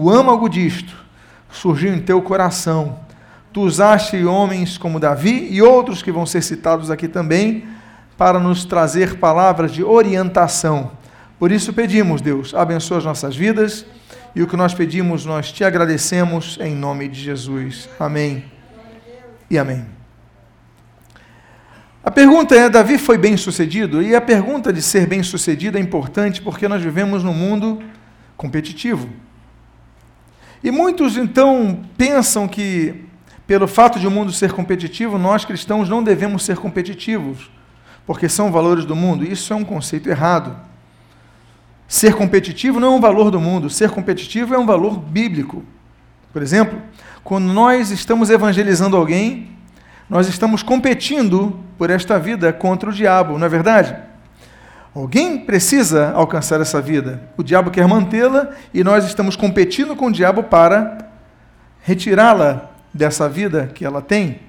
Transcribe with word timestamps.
o 0.00 0.08
âmago 0.08 0.48
disto 0.48 0.94
surgiu 1.50 1.92
em 1.92 1.98
teu 1.98 2.22
coração. 2.22 3.00
Tu 3.52 3.60
usaste 3.60 4.24
homens 4.24 4.78
como 4.78 5.00
Davi 5.00 5.48
e 5.50 5.60
outros 5.60 6.04
que 6.04 6.12
vão 6.12 6.24
ser 6.24 6.40
citados 6.40 6.88
aqui 6.88 7.08
também, 7.08 7.66
para 8.16 8.38
nos 8.38 8.64
trazer 8.64 9.16
palavras 9.16 9.72
de 9.72 9.82
orientação. 9.82 10.92
Por 11.36 11.50
isso 11.50 11.72
pedimos, 11.72 12.20
Deus, 12.20 12.54
abençoa 12.54 12.98
as 12.98 13.04
nossas 13.04 13.34
vidas 13.34 13.84
e 14.36 14.40
o 14.40 14.46
que 14.46 14.56
nós 14.56 14.72
pedimos, 14.72 15.26
nós 15.26 15.50
te 15.50 15.64
agradecemos 15.64 16.58
em 16.60 16.76
nome 16.76 17.08
de 17.08 17.20
Jesus. 17.20 17.88
Amém 17.98 18.44
e 19.50 19.58
amém. 19.58 19.84
A 22.04 22.10
pergunta 22.12 22.54
é: 22.54 22.68
Davi 22.68 22.98
foi 22.98 23.18
bem 23.18 23.36
sucedido? 23.36 24.00
E 24.00 24.14
a 24.14 24.20
pergunta 24.20 24.72
de 24.72 24.80
ser 24.80 25.08
bem 25.08 25.24
sucedido 25.24 25.76
é 25.76 25.80
importante 25.80 26.40
porque 26.40 26.68
nós 26.68 26.80
vivemos 26.80 27.24
num 27.24 27.34
mundo 27.34 27.82
competitivo. 28.36 29.08
E 30.62 30.70
muitos 30.70 31.16
então 31.16 31.80
pensam 31.96 32.48
que, 32.48 33.04
pelo 33.46 33.68
fato 33.68 33.98
de 33.98 34.06
o 34.06 34.10
mundo 34.10 34.32
ser 34.32 34.52
competitivo, 34.52 35.18
nós 35.18 35.44
cristãos 35.44 35.88
não 35.88 36.02
devemos 36.02 36.44
ser 36.44 36.56
competitivos 36.56 37.50
porque 38.08 38.26
são 38.26 38.50
valores 38.50 38.86
do 38.86 38.96
mundo. 38.96 39.22
Isso 39.22 39.52
é 39.52 39.56
um 39.56 39.62
conceito 39.62 40.08
errado. 40.08 40.56
Ser 41.86 42.14
competitivo 42.14 42.80
não 42.80 42.94
é 42.94 42.96
um 42.96 43.00
valor 43.00 43.30
do 43.30 43.38
mundo, 43.38 43.68
ser 43.68 43.90
competitivo 43.90 44.54
é 44.54 44.58
um 44.58 44.64
valor 44.64 44.98
bíblico. 44.98 45.62
Por 46.32 46.40
exemplo, 46.40 46.80
quando 47.22 47.52
nós 47.52 47.90
estamos 47.90 48.30
evangelizando 48.30 48.96
alguém, 48.96 49.50
nós 50.08 50.26
estamos 50.26 50.62
competindo 50.62 51.58
por 51.76 51.90
esta 51.90 52.18
vida 52.18 52.50
contra 52.50 52.88
o 52.88 52.92
diabo, 52.94 53.36
não 53.38 53.44
é 53.46 53.48
verdade? 53.50 53.94
Alguém 54.98 55.38
precisa 55.38 56.10
alcançar 56.10 56.60
essa 56.60 56.82
vida. 56.82 57.22
O 57.36 57.44
diabo 57.44 57.70
quer 57.70 57.86
mantê-la 57.86 58.50
e 58.74 58.82
nós 58.82 59.04
estamos 59.04 59.36
competindo 59.36 59.94
com 59.94 60.06
o 60.06 60.12
diabo 60.12 60.42
para 60.42 60.98
retirá-la 61.80 62.70
dessa 62.92 63.28
vida 63.28 63.70
que 63.72 63.84
ela 63.84 64.02
tem. 64.02 64.40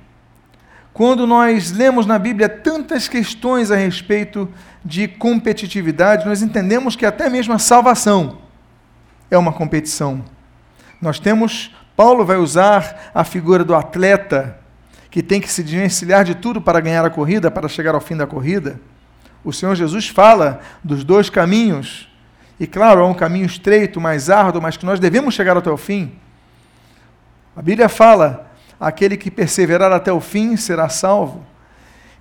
Quando 0.92 1.28
nós 1.28 1.72
lemos 1.72 2.08
na 2.08 2.18
Bíblia 2.18 2.50
tantas 2.50 3.08
questões 3.08 3.70
a 3.70 3.76
respeito 3.76 4.50
de 4.84 5.08
competitividade, 5.08 6.26
nós 6.26 6.42
entendemos 6.42 6.96
que 6.96 7.06
até 7.06 7.30
mesmo 7.30 7.54
a 7.54 7.60
salvação 7.60 8.40
é 9.30 9.38
uma 9.38 9.54
competição. 9.54 10.26
Nós 11.00 11.20
temos, 11.20 11.76
Paulo 11.96 12.26
vai 12.26 12.38
usar 12.38 13.12
a 13.14 13.24
figura 13.24 13.64
do 13.64 13.76
atleta 13.76 14.58
que 15.12 15.22
tem 15.22 15.40
que 15.40 15.52
se 15.52 15.62
desvencilhar 15.62 16.26
de 16.26 16.34
tudo 16.34 16.60
para 16.60 16.80
ganhar 16.80 17.06
a 17.06 17.10
corrida, 17.12 17.52
para 17.52 17.68
chegar 17.68 17.94
ao 17.94 18.02
fim 18.02 18.18
da 18.18 18.26
corrida. 18.26 18.82
O 19.44 19.54
Senhor 19.54 19.76
Jesus 19.76 20.08
fala 20.08 20.60
dos 20.84 21.04
dois 21.04 21.30
caminhos, 21.30 22.10
e 22.60 22.68
claro, 22.68 23.02
há 23.02 23.08
um 23.08 23.14
caminho 23.14 23.46
estreito, 23.46 24.02
mais 24.02 24.30
árduo, 24.30 24.62
mas 24.62 24.76
que 24.76 24.86
nós 24.86 25.00
devemos 25.00 25.34
chegar 25.34 25.56
até 25.56 25.70
o 25.70 25.78
fim. 25.78 26.12
A 27.56 27.62
Bíblia 27.62 27.88
fala 27.88 28.52
aquele 28.80 29.16
que 29.16 29.32
perseverar 29.32 29.92
até 29.92 30.12
o 30.12 30.20
fim 30.20 30.58
será 30.58 30.90
salvo. 30.90 31.46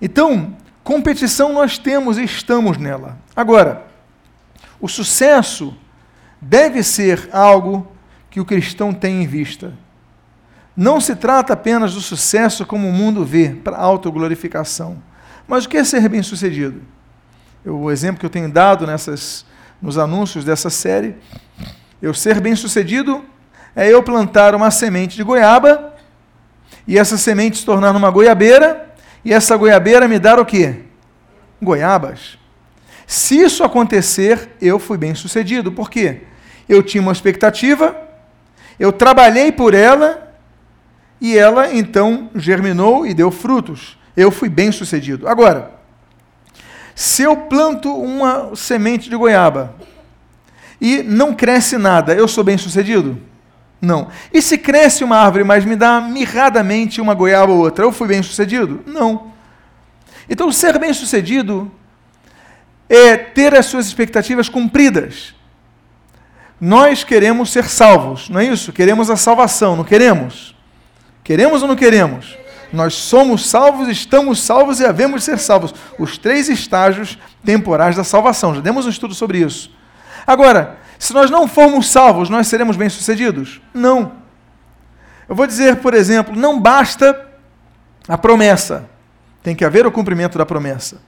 Então, 0.01 0.55
competição 0.83 1.51
nós 1.51 1.77
temos 1.77 2.17
e 2.17 2.23
estamos 2.23 2.77
nela. 2.77 3.17
Agora, 3.35 3.85
o 4.79 4.87
sucesso 4.87 5.75
deve 6.41 6.83
ser 6.83 7.29
algo 7.33 7.91
que 8.29 8.39
o 8.39 8.45
cristão 8.45 8.93
tem 8.93 9.23
em 9.23 9.27
vista. 9.27 9.73
Não 10.75 11.01
se 11.01 11.15
trata 11.15 11.51
apenas 11.51 11.93
do 11.93 12.01
sucesso 12.01 12.65
como 12.65 12.87
o 12.87 12.93
mundo 12.93 13.25
vê, 13.25 13.49
para 13.49 13.77
autoglorificação. 13.77 15.01
Mas 15.45 15.65
o 15.65 15.69
que 15.69 15.77
é 15.77 15.83
ser 15.83 16.07
bem-sucedido? 16.07 16.81
O 17.65 17.91
exemplo 17.91 18.19
que 18.19 18.25
eu 18.25 18.29
tenho 18.29 18.49
dado 18.49 18.87
nessas, 18.87 19.45
nos 19.81 19.97
anúncios 19.97 20.45
dessa 20.45 20.69
série, 20.69 21.15
eu 22.01 22.13
ser 22.13 22.39
bem-sucedido 22.39 23.23
é 23.75 23.87
eu 23.91 24.01
plantar 24.01 24.55
uma 24.55 24.71
semente 24.71 25.15
de 25.15 25.23
goiaba 25.23 25.93
e 26.87 26.97
essa 26.97 27.17
semente 27.17 27.57
se 27.57 27.65
tornar 27.65 27.93
numa 27.93 28.09
goiabeira, 28.09 28.89
e 29.23 29.31
essa 29.31 29.55
goiabeira 29.55 30.07
me 30.07 30.17
dar 30.17 30.39
o 30.39 30.45
quê? 30.45 30.77
Goiabas. 31.61 32.39
Se 33.05 33.39
isso 33.39 33.63
acontecer, 33.63 34.49
eu 34.59 34.79
fui 34.79 34.97
bem 34.97 35.13
sucedido. 35.13 35.71
Por 35.71 35.89
quê? 35.89 36.21
Eu 36.67 36.81
tinha 36.81 37.01
uma 37.01 37.11
expectativa, 37.11 37.95
eu 38.79 38.91
trabalhei 38.91 39.51
por 39.51 39.75
ela, 39.75 40.33
e 41.21 41.37
ela 41.37 41.71
então 41.71 42.31
germinou 42.33 43.05
e 43.05 43.13
deu 43.13 43.29
frutos. 43.29 43.97
Eu 44.17 44.31
fui 44.31 44.49
bem 44.49 44.71
sucedido. 44.71 45.27
Agora, 45.27 45.78
se 46.99 47.23
eu 47.23 47.33
planto 47.33 47.95
uma 47.95 48.53
semente 48.57 49.09
de 49.09 49.15
goiaba 49.15 49.73
e 50.81 51.01
não 51.01 51.33
cresce 51.33 51.77
nada, 51.77 52.13
eu 52.13 52.27
sou 52.27 52.43
bem 52.43 52.57
sucedido? 52.57 53.17
Não. 53.81 54.09
E 54.33 54.41
se 54.41 54.57
cresce 54.57 55.01
uma 55.01 55.15
árvore, 55.15 55.45
mas 55.45 55.63
me 55.63 55.77
dá 55.77 56.01
mirradamente 56.01 56.99
uma 56.99 57.13
goiaba 57.13 57.53
ou 57.53 57.59
outra, 57.59 57.85
eu 57.85 57.93
fui 57.93 58.05
bem 58.05 58.21
sucedido? 58.21 58.83
Não. 58.85 59.31
Então, 60.29 60.51
ser 60.51 60.77
bem 60.77 60.93
sucedido 60.93 61.71
é 62.89 63.15
ter 63.15 63.55
as 63.55 63.67
suas 63.67 63.87
expectativas 63.87 64.49
cumpridas. 64.49 65.33
Nós 66.59 67.05
queremos 67.05 67.49
ser 67.49 67.63
salvos, 67.63 68.27
não 68.27 68.41
é 68.41 68.45
isso? 68.47 68.73
Queremos 68.73 69.09
a 69.09 69.15
salvação, 69.15 69.77
não 69.77 69.85
queremos? 69.85 70.53
Queremos 71.23 71.61
ou 71.61 71.67
não 71.69 71.77
queremos? 71.77 72.37
Nós 72.71 72.93
somos 72.93 73.49
salvos, 73.49 73.87
estamos 73.87 74.41
salvos 74.41 74.79
e 74.79 74.85
havemos 74.85 75.23
ser 75.23 75.39
salvos. 75.39 75.73
Os 75.97 76.17
três 76.17 76.49
estágios 76.49 77.17
temporais 77.43 77.95
da 77.95 78.03
salvação. 78.03 78.53
Já 78.53 78.61
demos 78.61 78.85
um 78.85 78.89
estudo 78.89 79.13
sobre 79.13 79.39
isso. 79.39 79.71
Agora, 80.25 80.77
se 80.99 81.13
nós 81.13 81.31
não 81.31 81.47
formos 81.47 81.89
salvos, 81.89 82.29
nós 82.29 82.47
seremos 82.47 82.77
bem-sucedidos? 82.77 83.61
Não. 83.73 84.11
Eu 85.27 85.35
vou 85.35 85.47
dizer, 85.47 85.77
por 85.77 85.93
exemplo, 85.93 86.35
não 86.35 86.59
basta 86.59 87.27
a 88.07 88.17
promessa, 88.17 88.89
tem 89.43 89.55
que 89.55 89.63
haver 89.63 89.85
o 89.85 89.91
cumprimento 89.91 90.37
da 90.37 90.45
promessa. 90.45 91.01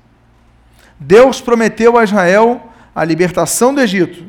Deus 1.00 1.42
prometeu 1.42 1.98
a 1.98 2.04
Israel 2.04 2.72
a 2.96 3.04
libertação 3.04 3.74
do 3.74 3.82
Egito. 3.82 4.26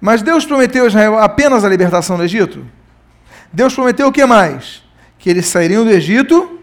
Mas 0.00 0.22
Deus 0.22 0.46
prometeu 0.46 0.84
a 0.84 0.86
Israel 0.86 1.18
apenas 1.18 1.62
a 1.62 1.68
libertação 1.68 2.16
do 2.16 2.24
Egito? 2.24 2.66
Deus 3.52 3.74
prometeu 3.74 4.08
o 4.08 4.12
que 4.12 4.24
mais? 4.24 4.82
Que 5.20 5.30
eles 5.30 5.46
sairiam 5.46 5.84
do 5.84 5.90
Egito 5.90 6.58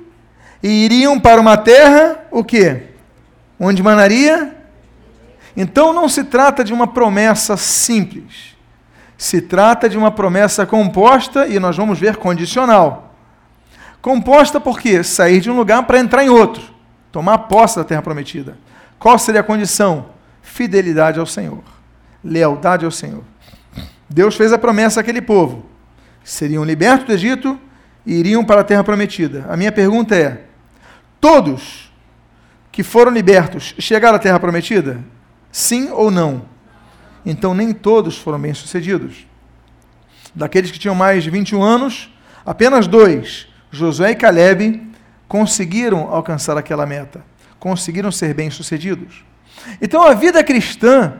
e 0.61 0.83
iriam 0.83 1.17
para 1.17 1.39
uma 1.39 1.55
terra, 1.55 2.27
o 2.29 2.43
quê? 2.43 2.87
Onde 3.57 3.81
manaria 3.81 4.57
então 5.57 5.91
não 5.91 6.07
se 6.07 6.23
trata 6.23 6.63
de 6.63 6.71
uma 6.71 6.85
promessa 6.85 7.57
simples. 7.57 8.55
Se 9.17 9.41
trata 9.41 9.89
de 9.89 9.97
uma 9.97 10.11
promessa 10.11 10.67
composta 10.67 11.47
e 11.47 11.59
nós 11.59 11.75
vamos 11.75 11.97
ver 11.97 12.17
condicional. 12.17 13.15
Composta 13.99 14.59
por 14.59 14.79
quê? 14.79 15.03
Sair 15.03 15.41
de 15.41 15.49
um 15.49 15.57
lugar 15.57 15.81
para 15.87 15.97
entrar 15.97 16.23
em 16.23 16.29
outro, 16.29 16.61
tomar 17.11 17.39
posse 17.39 17.77
da 17.77 17.83
terra 17.83 18.03
prometida. 18.03 18.55
Qual 18.99 19.17
seria 19.17 19.41
a 19.41 19.43
condição? 19.43 20.09
Fidelidade 20.43 21.19
ao 21.19 21.25
Senhor, 21.25 21.63
lealdade 22.23 22.85
ao 22.85 22.91
Senhor. 22.91 23.23
Deus 24.07 24.35
fez 24.35 24.53
a 24.53 24.59
promessa 24.59 25.01
àquele 25.01 25.21
povo: 25.21 25.65
seriam 26.23 26.63
libertos 26.63 27.07
do 27.07 27.13
Egito 27.13 27.59
iriam 28.07 28.43
para 28.43 28.61
a 28.61 28.63
terra 28.63 28.83
prometida. 28.83 29.45
A 29.49 29.57
minha 29.57 29.71
pergunta 29.71 30.15
é: 30.15 30.45
todos 31.19 31.91
que 32.71 32.81
foram 32.81 33.11
libertos 33.11 33.75
chegaram 33.77 34.15
à 34.15 34.19
terra 34.19 34.39
prometida? 34.39 35.03
Sim 35.51 35.89
ou 35.91 36.09
não? 36.09 36.45
Então, 37.25 37.53
nem 37.53 37.73
todos 37.73 38.17
foram 38.17 38.39
bem-sucedidos. 38.39 39.27
Daqueles 40.33 40.71
que 40.71 40.79
tinham 40.79 40.95
mais 40.95 41.23
de 41.23 41.29
21 41.29 41.61
anos, 41.61 42.13
apenas 42.45 42.87
dois, 42.87 43.47
Josué 43.69 44.11
e 44.11 44.15
Caleb, 44.15 44.81
conseguiram 45.27 46.13
alcançar 46.13 46.57
aquela 46.57 46.85
meta, 46.85 47.21
conseguiram 47.59 48.11
ser 48.11 48.33
bem-sucedidos. 48.33 49.25
Então, 49.81 50.03
a 50.03 50.13
vida 50.13 50.43
cristã 50.43 51.15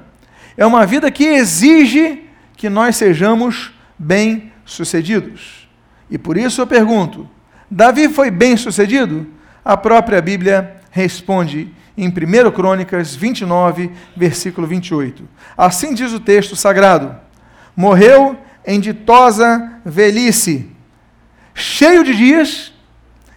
é 0.55 0.65
uma 0.65 0.85
vida 0.85 1.11
que 1.11 1.25
exige 1.25 2.23
que 2.55 2.69
nós 2.69 2.95
sejamos 2.95 3.73
bem-sucedidos. 3.97 5.56
E 6.09 6.17
por 6.17 6.37
isso 6.37 6.61
eu 6.61 6.67
pergunto: 6.67 7.27
Davi 7.69 8.09
foi 8.09 8.31
bem-sucedido? 8.31 9.27
A 9.63 9.75
própria 9.75 10.21
Bíblia 10.21 10.77
responde 10.91 11.69
em 11.97 12.07
1 12.07 12.51
Crônicas 12.51 13.15
29, 13.15 13.91
versículo 14.15 14.67
28. 14.67 15.27
Assim 15.57 15.93
diz 15.93 16.13
o 16.13 16.19
texto 16.19 16.55
sagrado: 16.55 17.15
Morreu 17.75 18.37
em 18.65 18.79
ditosa 18.79 19.79
velhice, 19.83 20.69
cheio 21.53 22.03
de 22.03 22.15
dias, 22.15 22.73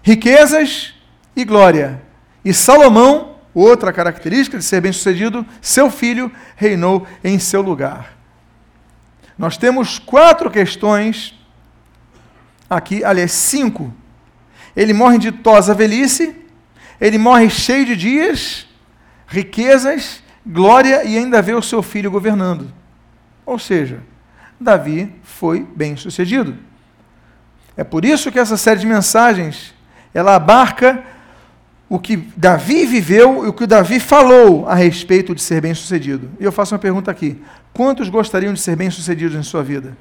riquezas 0.02 0.94
e 1.34 1.44
glória. 1.44 2.02
E 2.44 2.52
Salomão, 2.52 3.36
outra 3.54 3.92
característica 3.92 4.58
de 4.58 4.64
ser 4.64 4.80
bem-sucedido, 4.80 5.44
seu 5.60 5.90
filho 5.90 6.30
reinou 6.56 7.06
em 7.24 7.38
seu 7.38 7.62
lugar. 7.62 8.16
Nós 9.38 9.56
temos 9.56 9.98
quatro 9.98 10.50
questões 10.50 11.39
aqui, 12.70 13.04
aliás, 13.04 13.32
cinco. 13.32 13.92
Ele 14.76 14.92
morre 14.92 15.16
em 15.16 15.18
ditosa 15.18 15.74
velhice, 15.74 16.34
ele 17.00 17.18
morre 17.18 17.50
cheio 17.50 17.84
de 17.84 17.96
dias, 17.96 18.68
riquezas, 19.26 20.22
glória 20.46 21.04
e 21.04 21.18
ainda 21.18 21.42
vê 21.42 21.52
o 21.54 21.62
seu 21.62 21.82
filho 21.82 22.10
governando. 22.10 22.72
Ou 23.44 23.58
seja, 23.58 24.00
Davi 24.60 25.12
foi 25.22 25.66
bem 25.74 25.96
sucedido. 25.96 26.56
É 27.76 27.82
por 27.82 28.04
isso 28.04 28.30
que 28.30 28.38
essa 28.38 28.56
série 28.56 28.80
de 28.80 28.86
mensagens 28.86 29.74
ela 30.12 30.34
abarca 30.36 31.02
o 31.88 31.98
que 31.98 32.16
Davi 32.36 32.86
viveu 32.86 33.44
e 33.44 33.48
o 33.48 33.52
que 33.52 33.66
Davi 33.66 33.98
falou 33.98 34.68
a 34.68 34.74
respeito 34.74 35.34
de 35.34 35.42
ser 35.42 35.60
bem 35.60 35.74
sucedido. 35.74 36.30
E 36.38 36.44
eu 36.44 36.52
faço 36.52 36.74
uma 36.74 36.78
pergunta 36.78 37.10
aqui: 37.10 37.42
quantos 37.72 38.08
gostariam 38.08 38.52
de 38.52 38.60
ser 38.60 38.76
bem 38.76 38.90
sucedidos 38.90 39.36
em 39.36 39.42
sua 39.42 39.62
vida? 39.62 39.96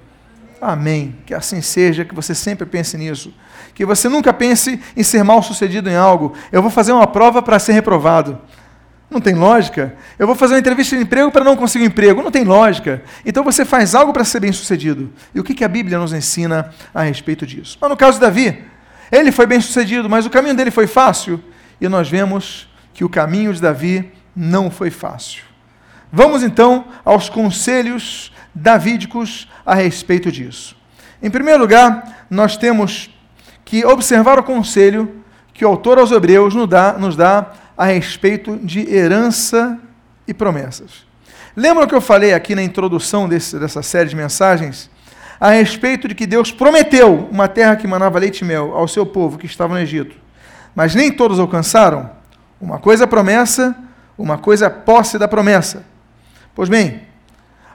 Amém. 0.61 1.15
Que 1.25 1.33
assim 1.33 1.61
seja, 1.61 2.03
que 2.03 2.13
você 2.13 2.35
sempre 2.35 2.65
pense 2.65 2.97
nisso. 2.97 3.33
Que 3.73 3.85
você 3.85 4.09
nunca 4.09 4.33
pense 4.33 4.79
em 4.95 5.03
ser 5.03 5.23
mal 5.23 5.41
sucedido 5.41 5.89
em 5.89 5.95
algo. 5.95 6.33
Eu 6.51 6.61
vou 6.61 6.69
fazer 6.69 6.91
uma 6.91 7.07
prova 7.07 7.41
para 7.41 7.59
ser 7.59 7.73
reprovado. 7.73 8.39
Não 9.09 9.19
tem 9.19 9.33
lógica. 9.33 9.95
Eu 10.19 10.27
vou 10.27 10.35
fazer 10.35 10.53
uma 10.53 10.59
entrevista 10.59 10.95
de 10.95 11.01
emprego 11.01 11.31
para 11.31 11.43
não 11.43 11.55
conseguir 11.55 11.85
um 11.85 11.87
emprego. 11.87 12.21
Não 12.21 12.29
tem 12.29 12.43
lógica. 12.43 13.01
Então 13.25 13.43
você 13.43 13.65
faz 13.65 13.95
algo 13.95 14.13
para 14.13 14.23
ser 14.23 14.39
bem 14.39 14.51
sucedido. 14.51 15.11
E 15.33 15.39
o 15.39 15.43
que, 15.43 15.63
a 15.63 15.67
Bíblia 15.67 15.97
nos 15.97 16.13
ensina 16.13 16.71
a 16.93 17.01
respeito 17.01 17.45
disso? 17.45 17.77
Mas 17.81 17.89
no 17.89 17.97
caso 17.97 18.13
de 18.13 18.21
Davi, 18.21 18.63
ele 19.11 19.31
foi 19.31 19.47
bem 19.47 19.59
sucedido, 19.59 20.09
mas 20.09 20.25
o 20.25 20.29
caminho 20.29 20.55
dele 20.55 20.71
foi 20.71 20.85
fácil. 20.85 21.41
E 21.81 21.87
nós 21.87 22.09
vemos 22.09 22.69
que 22.93 23.03
o 23.03 23.09
caminho 23.09 23.53
de 23.53 23.61
Davi 23.61 24.11
não 24.35 24.69
foi 24.69 24.91
fácil. 24.91 25.43
Vamos 26.11 26.43
então 26.43 26.85
aos 27.05 27.29
conselhos 27.29 28.31
davídicos 28.53 29.47
a 29.65 29.73
respeito 29.73 30.31
disso. 30.31 30.75
Em 31.21 31.29
primeiro 31.29 31.59
lugar, 31.59 32.25
nós 32.29 32.57
temos 32.57 33.09
que 33.65 33.85
observar 33.85 34.39
o 34.39 34.43
conselho 34.43 35.23
que 35.53 35.65
o 35.65 35.67
autor 35.67 35.99
aos 35.99 36.11
Hebreus 36.11 36.55
nos 36.55 36.67
dá, 36.67 36.93
nos 36.93 37.15
dá 37.15 37.51
a 37.77 37.85
respeito 37.85 38.57
de 38.57 38.89
herança 38.93 39.77
e 40.27 40.33
promessas. 40.33 41.05
Lembram 41.55 41.87
que 41.87 41.95
eu 41.95 42.01
falei 42.01 42.33
aqui 42.33 42.55
na 42.55 42.63
introdução 42.63 43.27
desse, 43.27 43.59
dessa 43.59 43.81
série 43.81 44.09
de 44.09 44.15
mensagens 44.15 44.89
a 45.39 45.51
respeito 45.51 46.07
de 46.07 46.15
que 46.15 46.27
Deus 46.27 46.51
prometeu 46.51 47.27
uma 47.31 47.47
terra 47.47 47.75
que 47.75 47.87
manava 47.87 48.19
leite 48.19 48.41
e 48.41 48.45
mel 48.45 48.73
ao 48.75 48.87
seu 48.87 49.05
povo 49.05 49.37
que 49.37 49.45
estava 49.45 49.73
no 49.73 49.79
Egito, 49.79 50.15
mas 50.75 50.93
nem 50.93 51.11
todos 51.11 51.39
alcançaram? 51.39 52.09
Uma 52.59 52.77
coisa 52.77 53.05
é 53.05 53.07
promessa, 53.07 53.75
uma 54.17 54.37
coisa 54.37 54.65
é 54.65 54.69
posse 54.69 55.17
da 55.17 55.27
promessa. 55.27 55.85
Pois 56.53 56.67
bem, 56.67 57.01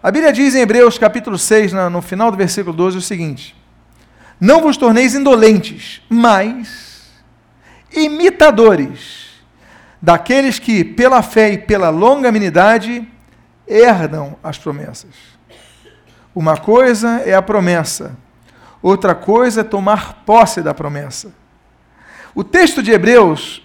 a 0.04 0.10
Bíblia 0.10 0.34
diz 0.34 0.54
em 0.54 0.60
Hebreus 0.60 0.98
capítulo 0.98 1.38
6, 1.38 1.72
no 1.72 2.02
final 2.02 2.30
do 2.30 2.36
versículo 2.36 2.76
12, 2.76 2.98
o 2.98 3.00
seguinte: 3.00 3.56
Não 4.38 4.60
vos 4.60 4.76
torneis 4.76 5.14
indolentes, 5.14 6.02
mas 6.10 7.10
imitadores 7.90 9.28
daqueles 10.02 10.58
que, 10.58 10.84
pela 10.84 11.22
fé 11.22 11.54
e 11.54 11.58
pela 11.58 11.88
longanimidade, 11.88 13.08
herdam 13.66 14.36
as 14.42 14.58
promessas. 14.58 15.14
Uma 16.34 16.58
coisa 16.58 17.22
é 17.24 17.34
a 17.34 17.40
promessa, 17.40 18.14
outra 18.82 19.14
coisa 19.14 19.62
é 19.62 19.64
tomar 19.64 20.22
posse 20.26 20.60
da 20.60 20.74
promessa. 20.74 21.32
O 22.34 22.44
texto 22.44 22.82
de 22.82 22.92
Hebreus 22.92 23.62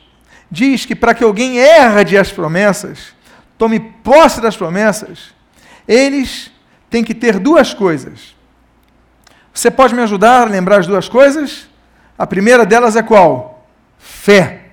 diz 0.49 0.85
que 0.85 0.95
para 0.95 1.13
que 1.13 1.25
alguém 1.25 1.57
herde 1.57 2.17
as 2.17 2.31
promessas, 2.31 3.13
tome 3.57 3.77
posse 3.77 4.39
das 4.39 4.55
promessas, 4.55 5.37
eles 5.89 6.51
têm 6.87 7.03
que 7.03 7.15
ter 7.15 7.39
duas 7.39 7.73
coisas. 7.73 8.35
Você 9.51 9.71
pode 9.71 9.95
me 9.95 10.03
ajudar 10.03 10.43
a 10.43 10.45
lembrar 10.45 10.79
as 10.79 10.85
duas 10.85 11.09
coisas? 11.09 11.67
A 12.15 12.27
primeira 12.27 12.63
delas 12.63 12.95
é 12.95 13.01
qual? 13.01 13.67
Fé. 13.97 14.67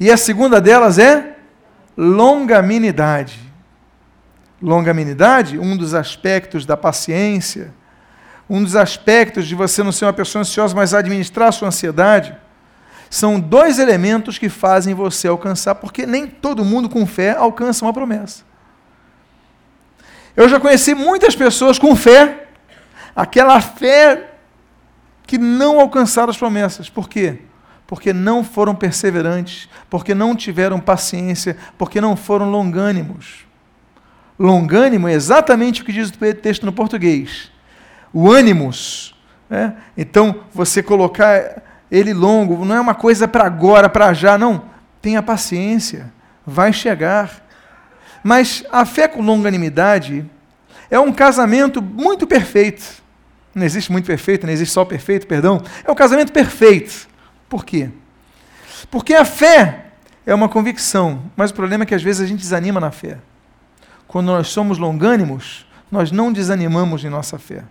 E 0.00 0.10
a 0.10 0.16
segunda 0.16 0.60
delas 0.60 0.98
é 0.98 1.36
longanimidade. 1.96 3.38
Longanimidade, 4.60 5.60
um 5.60 5.76
dos 5.76 5.94
aspectos 5.94 6.66
da 6.66 6.76
paciência, 6.76 7.72
um 8.50 8.60
dos 8.60 8.74
aspectos 8.74 9.46
de 9.46 9.54
você 9.54 9.84
não 9.84 9.92
ser 9.92 10.06
uma 10.06 10.12
pessoa 10.12 10.40
ansiosa, 10.40 10.74
mas 10.74 10.92
administrar 10.92 11.48
a 11.48 11.52
sua 11.52 11.68
ansiedade, 11.68 12.36
são 13.08 13.38
dois 13.38 13.78
elementos 13.78 14.38
que 14.38 14.48
fazem 14.48 14.92
você 14.92 15.28
alcançar, 15.28 15.76
porque 15.76 16.04
nem 16.04 16.26
todo 16.26 16.64
mundo 16.64 16.88
com 16.88 17.06
fé 17.06 17.36
alcança 17.36 17.84
uma 17.84 17.92
promessa. 17.92 18.47
Eu 20.38 20.48
já 20.48 20.60
conheci 20.60 20.94
muitas 20.94 21.34
pessoas 21.34 21.80
com 21.80 21.96
fé, 21.96 22.46
aquela 23.16 23.60
fé 23.60 24.34
que 25.26 25.36
não 25.36 25.80
alcançaram 25.80 26.30
as 26.30 26.36
promessas. 26.36 26.88
Por 26.88 27.08
quê? 27.08 27.40
Porque 27.88 28.12
não 28.12 28.44
foram 28.44 28.72
perseverantes, 28.72 29.68
porque 29.90 30.14
não 30.14 30.36
tiveram 30.36 30.78
paciência, 30.78 31.56
porque 31.76 32.00
não 32.00 32.14
foram 32.14 32.48
longânimos. 32.52 33.46
Longânimo 34.38 35.08
é 35.08 35.12
exatamente 35.12 35.82
o 35.82 35.84
que 35.84 35.92
diz 35.92 36.08
o 36.08 36.34
texto 36.36 36.64
no 36.64 36.72
português. 36.72 37.50
O 38.12 38.30
ânimos. 38.30 39.16
Né? 39.50 39.74
Então, 39.96 40.44
você 40.52 40.84
colocar 40.84 41.64
ele 41.90 42.14
longo 42.14 42.64
não 42.64 42.76
é 42.76 42.80
uma 42.80 42.94
coisa 42.94 43.26
para 43.26 43.44
agora, 43.44 43.88
para 43.88 44.12
já, 44.12 44.38
não. 44.38 44.66
Tenha 45.02 45.20
paciência, 45.20 46.12
vai 46.46 46.72
chegar. 46.72 47.47
Mas 48.22 48.64
a 48.70 48.84
fé 48.84 49.06
com 49.08 49.22
longanimidade 49.22 50.28
é 50.90 50.98
um 50.98 51.12
casamento 51.12 51.80
muito 51.80 52.26
perfeito. 52.26 53.02
Não 53.54 53.64
existe 53.64 53.90
muito 53.90 54.06
perfeito, 54.06 54.46
não 54.46 54.52
existe 54.52 54.72
só 54.72 54.84
perfeito, 54.84 55.26
perdão. 55.26 55.62
É 55.84 55.90
um 55.90 55.94
casamento 55.94 56.32
perfeito. 56.32 57.08
Por 57.48 57.64
quê? 57.64 57.90
Porque 58.90 59.14
a 59.14 59.24
fé 59.24 59.86
é 60.26 60.34
uma 60.34 60.48
convicção, 60.48 61.22
mas 61.36 61.50
o 61.50 61.54
problema 61.54 61.84
é 61.84 61.86
que 61.86 61.94
às 61.94 62.02
vezes 62.02 62.20
a 62.20 62.26
gente 62.26 62.40
desanima 62.40 62.78
na 62.78 62.90
fé. 62.90 63.18
Quando 64.06 64.26
nós 64.26 64.48
somos 64.48 64.78
longânimos, 64.78 65.66
nós 65.90 66.10
não 66.10 66.32
desanimamos 66.32 67.04
em 67.04 67.08
nossa 67.08 67.38
fé. 67.38 67.64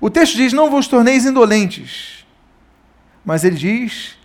O 0.00 0.10
texto 0.10 0.36
diz: 0.36 0.52
Não 0.52 0.70
vos 0.70 0.88
torneis 0.88 1.24
indolentes, 1.24 2.26
mas 3.24 3.44
ele 3.44 3.56
diz: 3.56 4.16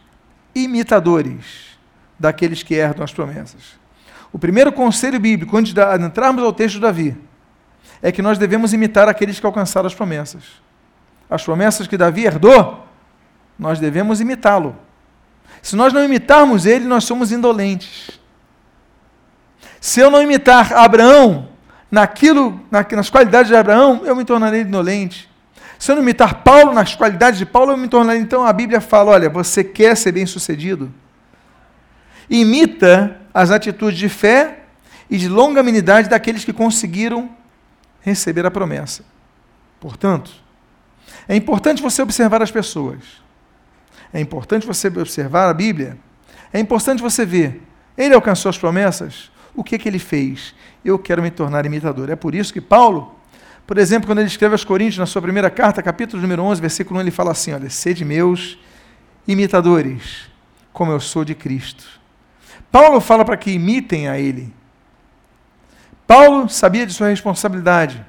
imitadores 0.56 1.78
daqueles 2.20 2.64
que 2.64 2.74
herdam 2.74 3.04
as 3.04 3.14
promessas. 3.14 3.78
O 4.38 4.40
primeiro 4.40 4.72
conselho 4.72 5.20
bíblico, 5.20 5.58
antes 5.58 5.74
de 5.74 5.82
entrarmos 6.06 6.44
ao 6.44 6.54
texto 6.54 6.76
de 6.76 6.82
Davi, 6.82 7.18
é 8.04 8.12
que 8.12 8.22
nós 8.22 8.38
devemos 8.38 8.72
imitar 8.72 9.10
aqueles 9.10 9.40
que 9.40 9.46
alcançaram 9.48 9.88
as 9.88 9.96
promessas. 9.96 10.44
As 11.28 11.44
promessas 11.44 11.88
que 11.88 11.98
Davi 11.98 12.24
herdou, 12.26 12.86
nós 13.58 13.80
devemos 13.80 14.22
imitá-lo. 14.22 14.76
Se 15.60 15.76
nós 15.76 15.92
não 15.92 16.04
imitarmos 16.06 16.68
ele, 16.68 16.86
nós 16.86 17.04
somos 17.04 17.32
indolentes. 17.32 18.12
Se 19.82 20.02
eu 20.02 20.12
não 20.12 20.22
imitar 20.22 20.72
Abraão 20.72 21.50
naquilo, 21.90 22.62
nas 22.70 23.10
qualidades 23.10 23.48
de 23.48 23.56
Abraão, 23.56 24.04
eu 24.06 24.16
me 24.16 24.24
tornarei 24.24 24.62
indolente. 24.62 25.28
Se 25.80 25.92
eu 25.92 25.96
não 25.96 26.04
imitar 26.04 26.44
Paulo 26.44 26.76
nas 26.76 26.94
qualidades 26.94 27.40
de 27.40 27.46
Paulo, 27.48 27.72
eu 27.72 27.78
me 27.78 27.88
tornarei. 27.88 28.22
Então 28.22 28.46
a 28.46 28.54
Bíblia 28.54 28.82
fala: 28.82 29.14
olha, 29.14 29.32
você 29.32 29.64
quer 29.64 29.98
ser 29.98 30.12
bem-sucedido? 30.12 30.94
Imita 32.30 33.22
as 33.34 33.52
atitudes 33.52 33.98
de 33.98 34.10
fé 34.10 34.64
e 35.10 35.18
de 35.18 35.30
longanimidade 35.30 36.10
daqueles 36.10 36.44
que 36.44 36.52
conseguiram 36.52 37.30
receber 38.02 38.46
a 38.46 38.52
promessa. 38.52 39.04
Portanto, 39.80 40.32
é 41.28 41.36
importante 41.36 41.82
você 41.82 42.02
observar 42.02 42.42
as 42.42 42.52
pessoas. 42.52 43.00
É 44.14 44.20
importante 44.20 44.66
você 44.66 44.88
observar 44.88 45.50
a 45.50 45.54
Bíblia. 45.54 45.98
É 46.52 46.60
importante 46.60 47.02
você 47.02 47.26
ver. 47.26 47.62
Ele 47.98 48.14
alcançou 48.14 48.50
as 48.50 48.58
promessas. 48.58 49.32
O 49.56 49.64
que, 49.64 49.76
é 49.76 49.78
que 49.78 49.90
ele 49.90 50.00
fez? 50.00 50.54
Eu 50.84 50.98
quero 50.98 51.22
me 51.22 51.32
tornar 51.32 51.66
imitador. 51.66 52.10
É 52.10 52.16
por 52.16 52.36
isso 52.36 52.54
que 52.54 52.62
Paulo, 52.62 53.16
por 53.66 53.78
exemplo, 53.78 54.08
quando 54.08 54.20
ele 54.20 54.28
escreve 54.28 54.54
aos 54.54 54.64
Coríntios, 54.64 55.00
na 55.00 55.06
sua 55.06 55.22
primeira 55.22 55.50
carta, 55.50 55.82
capítulo 55.82 56.22
número 56.22 56.44
11, 56.44 56.62
versículo 56.62 57.00
1, 57.00 57.02
ele 57.02 57.12
fala 57.12 57.32
assim: 57.32 57.54
Olha, 57.54 57.70
sede 57.70 58.06
meus 58.06 58.58
imitadores, 59.28 60.30
como 60.72 60.92
eu 60.92 61.00
sou 61.00 61.26
de 61.26 61.36
Cristo. 61.36 61.97
Paulo 62.72 63.00
fala 63.00 63.24
para 63.24 63.38
que 63.38 63.52
imitem 63.52 64.08
a 64.08 64.20
ele. 64.20 64.54
Paulo 66.06 66.48
sabia 66.48 66.86
de 66.86 66.94
sua 66.94 67.10
responsabilidade. 67.10 68.04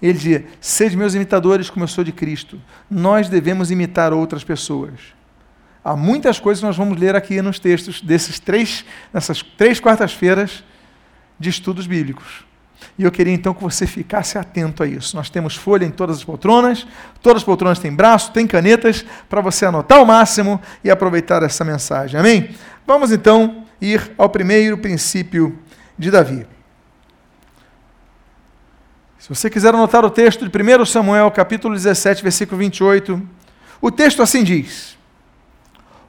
Ele 0.00 0.12
dizia: 0.12 0.46
Sede 0.60 0.96
meus 0.96 1.14
imitadores, 1.14 1.70
como 1.70 1.84
eu 1.84 1.88
sou 1.88 2.04
de 2.04 2.12
Cristo. 2.12 2.60
Nós 2.90 3.28
devemos 3.28 3.70
imitar 3.70 4.12
outras 4.12 4.44
pessoas. 4.44 4.92
Há 5.82 5.96
muitas 5.96 6.38
coisas 6.38 6.60
que 6.60 6.66
nós 6.66 6.76
vamos 6.76 6.98
ler 6.98 7.16
aqui 7.16 7.40
nos 7.40 7.58
textos 7.58 8.02
desses 8.02 8.38
três, 8.38 8.84
nessas 9.12 9.42
três 9.42 9.80
quartas-feiras 9.80 10.62
de 11.38 11.48
estudos 11.48 11.86
bíblicos. 11.86 12.44
E 12.98 13.04
eu 13.04 13.10
queria 13.10 13.32
então 13.32 13.54
que 13.54 13.62
você 13.62 13.86
ficasse 13.86 14.36
atento 14.36 14.82
a 14.82 14.86
isso. 14.86 15.16
Nós 15.16 15.30
temos 15.30 15.56
folha 15.56 15.84
em 15.84 15.90
todas 15.90 16.18
as 16.18 16.24
poltronas, 16.24 16.86
todas 17.22 17.42
as 17.42 17.44
poltronas 17.44 17.78
têm 17.78 17.94
braço, 17.94 18.32
têm 18.32 18.46
canetas, 18.46 19.04
para 19.28 19.40
você 19.40 19.64
anotar 19.64 20.02
o 20.02 20.06
máximo 20.06 20.60
e 20.84 20.90
aproveitar 20.90 21.42
essa 21.42 21.64
mensagem. 21.64 22.18
Amém? 22.20 22.50
Vamos 22.86 23.10
então 23.10 23.64
ir 23.80 24.12
ao 24.18 24.28
primeiro 24.28 24.78
princípio 24.78 25.58
de 25.98 26.10
Davi. 26.10 26.46
Se 29.18 29.28
você 29.28 29.50
quiser 29.50 29.74
anotar 29.74 30.04
o 30.04 30.10
texto 30.10 30.48
de 30.48 30.62
1 30.62 30.84
Samuel, 30.86 31.30
capítulo 31.30 31.74
17, 31.74 32.22
versículo 32.22 32.58
28, 32.58 33.20
o 33.80 33.90
texto 33.90 34.22
assim 34.22 34.42
diz: 34.42 34.96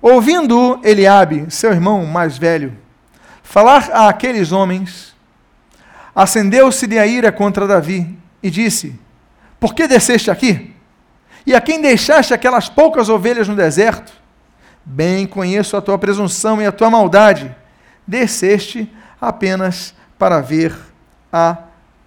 Ouvindo 0.02 0.80
Eliabe, 0.84 1.46
seu 1.50 1.72
irmão 1.72 2.06
mais 2.06 2.38
velho, 2.38 2.78
falar 3.44 3.90
a 3.92 4.08
aqueles 4.08 4.52
homens, 4.52 5.14
acendeu-se-lhe 6.16 6.98
a 6.98 7.06
ira 7.06 7.32
contra 7.32 7.68
Davi 7.68 8.18
e 8.42 8.50
disse: 8.50 9.00
Por 9.60 9.76
que 9.76 9.88
desceste 9.88 10.32
aqui? 10.32 10.74
E 11.46 11.54
a 11.54 11.62
quem 11.62 11.82
deixaste 11.82 12.34
aquelas 12.34 12.70
poucas 12.70 13.10
ovelhas 13.10 13.48
no 13.48 13.56
deserto? 13.56 14.14
Bem 14.86 15.28
conheço 15.28 15.76
a 15.78 15.82
tua 15.82 15.98
presunção 15.98 16.62
e 16.62 16.66
a 16.66 16.72
tua 16.72 16.90
maldade. 16.90 17.56
Desceste 18.06 18.92
apenas 19.20 19.94
para 20.18 20.42
ver 20.42 20.76
a 21.32 21.58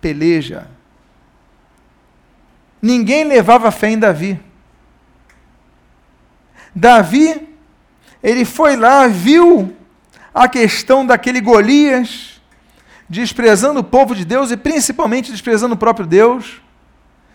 peleja. 0.01 0.69
Ninguém 2.81 3.25
levava 3.25 3.71
fé 3.71 3.91
em 3.91 3.99
Davi. 3.99 4.39
Davi, 6.75 7.49
ele 8.23 8.45
foi 8.45 8.77
lá, 8.77 9.07
viu 9.07 9.75
a 10.35 10.49
questão 10.49 11.07
daquele 11.07 11.41
Golias, 11.41 12.43
desprezando 13.09 13.81
o 13.81 13.85
povo 13.85 14.15
de 14.15 14.25
Deus 14.25 14.51
e 14.51 14.57
principalmente 14.57 15.31
desprezando 15.31 15.75
o 15.75 15.79
próprio 15.79 16.07
Deus. 16.07 16.61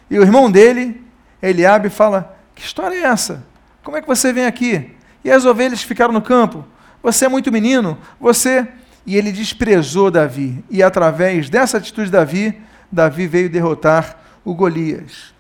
E 0.10 0.20
o 0.20 0.22
irmão 0.22 0.52
dele, 0.52 1.02
Eliabe, 1.42 1.90
fala: 1.90 2.38
Que 2.54 2.62
história 2.62 2.96
é 2.96 3.04
essa? 3.04 3.46
Como 3.84 3.96
é 3.98 4.02
que 4.02 4.08
você 4.08 4.34
vem 4.34 4.46
aqui? 4.46 4.96
E 5.24 5.32
as 5.32 5.46
ovelhas 5.46 5.82
ficaram 5.82 6.14
no 6.14 6.22
campo. 6.22 6.66
Você 7.02 7.26
é 7.26 7.30
muito 7.30 7.52
menino, 7.52 7.98
você. 8.20 8.68
E 9.06 9.16
ele 9.16 9.32
desprezou 9.32 10.12
Davi. 10.12 10.64
E 10.70 10.84
através 10.84 11.50
dessa 11.50 11.78
atitude 11.78 12.08
de 12.08 12.12
Davi, 12.12 12.62
Davi 12.92 13.28
veio 13.28 13.50
derrotar 13.50 14.20
o 14.44 14.54
Golias. 14.54 15.34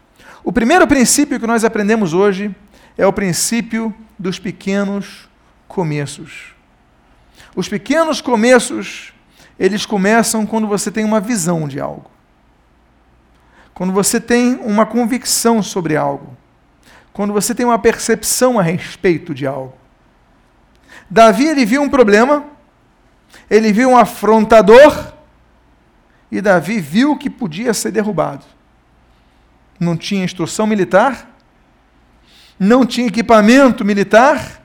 O 0.44 0.51
primeiro 0.51 0.88
princípio 0.88 1.39
que 1.39 1.48
nós 1.48 1.63
aprendemos 1.63 2.13
hoje 2.13 2.56
é 2.98 3.06
o 3.06 3.13
princípio 3.13 3.94
dos 4.18 4.39
pequenos 4.39 5.30
começos. 5.68 6.54
Os 7.56 7.68
pequenos 7.68 8.22
começos, 8.22 9.13
eles 9.60 9.86
começam 9.86 10.46
quando 10.46 10.68
você 10.68 10.92
tem 10.92 11.04
uma 11.06 11.20
visão 11.20 11.68
de 11.68 11.80
algo. 11.80 12.10
Quando 13.74 13.94
você 13.94 14.20
tem 14.20 14.56
uma 14.56 14.86
convicção 14.86 15.63
sobre 15.63 15.96
algo. 15.96 16.36
Quando 17.13 17.34
você 17.34 17.56
tem 17.56 17.66
uma 17.66 17.80
percepção 17.80 18.60
a 18.60 18.62
respeito 18.62 19.34
de 19.34 19.48
algo. 19.48 19.79
Davi 21.10 21.48
ele 21.48 21.66
viu 21.66 21.82
um 21.82 21.89
problema, 21.89 22.46
ele 23.50 23.74
viu 23.74 23.89
um 23.89 23.98
afrontador, 23.98 25.13
e 26.32 26.39
Davi 26.42 26.80
viu 26.80 27.18
que 27.18 27.30
podia 27.30 27.74
ser 27.74 27.92
derrubado. 27.92 28.46
Não 29.80 29.98
tinha 29.98 30.24
instrução 30.24 30.68
militar, 30.68 31.28
não 32.60 32.86
tinha 32.86 33.08
equipamento 33.08 33.84
militar, 33.84 34.62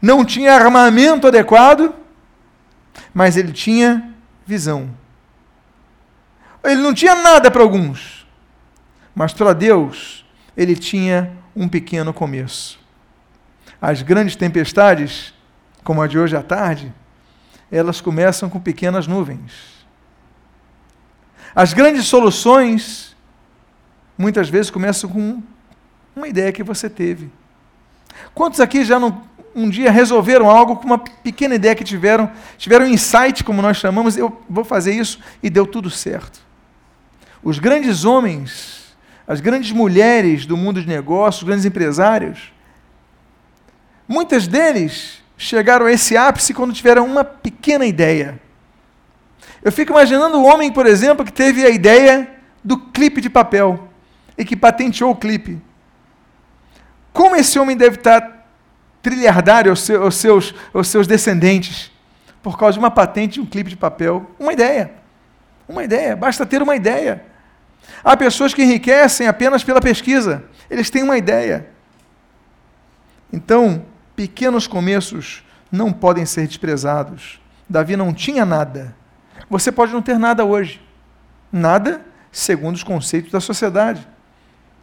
não 0.00 0.24
tinha 0.24 0.54
armamento 0.54 1.28
adequado, 1.28 1.94
mas 3.14 3.36
ele 3.36 3.52
tinha 3.52 4.12
visão. 4.44 4.90
Ele 6.64 6.80
não 6.80 6.92
tinha 6.92 7.14
nada 7.14 7.50
para 7.50 7.62
alguns, 7.62 8.26
mas 9.14 9.32
para 9.32 9.52
Deus 9.52 10.24
ele 10.56 10.74
tinha 10.74 11.32
um 11.54 11.68
pequeno 11.68 12.12
começo. 12.12 12.81
As 13.82 14.00
grandes 14.00 14.36
tempestades, 14.36 15.34
como 15.82 16.00
a 16.00 16.06
de 16.06 16.16
hoje 16.16 16.36
à 16.36 16.42
tarde, 16.42 16.94
elas 17.68 18.00
começam 18.00 18.48
com 18.48 18.60
pequenas 18.60 19.08
nuvens. 19.08 19.82
As 21.52 21.74
grandes 21.74 22.06
soluções, 22.06 23.16
muitas 24.16 24.48
vezes, 24.48 24.70
começam 24.70 25.10
com 25.10 25.42
uma 26.14 26.28
ideia 26.28 26.52
que 26.52 26.62
você 26.62 26.88
teve. 26.88 27.28
Quantos 28.32 28.60
aqui 28.60 28.84
já 28.84 29.00
não, 29.00 29.20
um 29.52 29.68
dia 29.68 29.90
resolveram 29.90 30.48
algo 30.48 30.76
com 30.76 30.84
uma 30.84 30.98
pequena 30.98 31.56
ideia 31.56 31.74
que 31.74 31.82
tiveram, 31.82 32.30
tiveram 32.56 32.86
um 32.86 32.88
insight, 32.88 33.42
como 33.42 33.60
nós 33.60 33.78
chamamos, 33.78 34.16
eu 34.16 34.40
vou 34.48 34.62
fazer 34.62 34.92
isso 34.92 35.18
e 35.42 35.50
deu 35.50 35.66
tudo 35.66 35.90
certo? 35.90 36.40
Os 37.42 37.58
grandes 37.58 38.04
homens, 38.04 38.94
as 39.26 39.40
grandes 39.40 39.72
mulheres 39.72 40.46
do 40.46 40.56
mundo 40.56 40.80
de 40.80 40.86
negócios, 40.86 41.42
os 41.42 41.48
grandes 41.48 41.64
empresários, 41.64 42.51
muitas 44.12 44.46
deles 44.46 45.22
chegaram 45.38 45.86
a 45.86 45.92
esse 45.92 46.16
ápice 46.16 46.52
quando 46.52 46.74
tiveram 46.74 47.06
uma 47.06 47.24
pequena 47.24 47.86
ideia. 47.86 48.38
Eu 49.62 49.72
fico 49.72 49.92
imaginando 49.92 50.38
o 50.38 50.44
homem, 50.44 50.70
por 50.70 50.86
exemplo, 50.86 51.24
que 51.24 51.32
teve 51.32 51.64
a 51.64 51.70
ideia 51.70 52.28
do 52.62 52.78
clipe 52.78 53.20
de 53.20 53.30
papel 53.30 53.88
e 54.36 54.44
que 54.44 54.54
patenteou 54.54 55.10
o 55.10 55.16
clipe. 55.16 55.60
Como 57.12 57.34
esse 57.34 57.58
homem 57.58 57.76
deve 57.76 57.96
estar 57.96 58.46
trilhardário 59.00 59.70
aos 59.70 59.80
seus, 59.80 60.54
aos 60.74 60.88
seus, 60.88 61.06
descendentes 61.06 61.90
por 62.42 62.58
causa 62.58 62.74
de 62.74 62.78
uma 62.78 62.90
patente, 62.90 63.40
um 63.40 63.46
clipe 63.46 63.70
de 63.70 63.76
papel? 63.76 64.30
Uma 64.38 64.52
ideia. 64.52 64.92
Uma 65.66 65.84
ideia. 65.84 66.14
Basta 66.14 66.44
ter 66.44 66.60
uma 66.60 66.76
ideia. 66.76 67.24
Há 68.04 68.16
pessoas 68.16 68.52
que 68.52 68.62
enriquecem 68.62 69.26
apenas 69.26 69.64
pela 69.64 69.80
pesquisa. 69.80 70.44
Eles 70.68 70.90
têm 70.90 71.02
uma 71.02 71.16
ideia. 71.16 71.68
Então, 73.32 73.84
pequenos 74.14 74.66
começos 74.66 75.42
não 75.70 75.92
podem 75.92 76.26
ser 76.26 76.46
desprezados. 76.46 77.40
Davi 77.68 77.96
não 77.96 78.12
tinha 78.12 78.44
nada. 78.44 78.94
Você 79.48 79.72
pode 79.72 79.92
não 79.92 80.02
ter 80.02 80.18
nada 80.18 80.44
hoje. 80.44 80.80
Nada 81.50 82.00
segundo 82.30 82.74
os 82.74 82.82
conceitos 82.82 83.30
da 83.30 83.40
sociedade. 83.40 84.06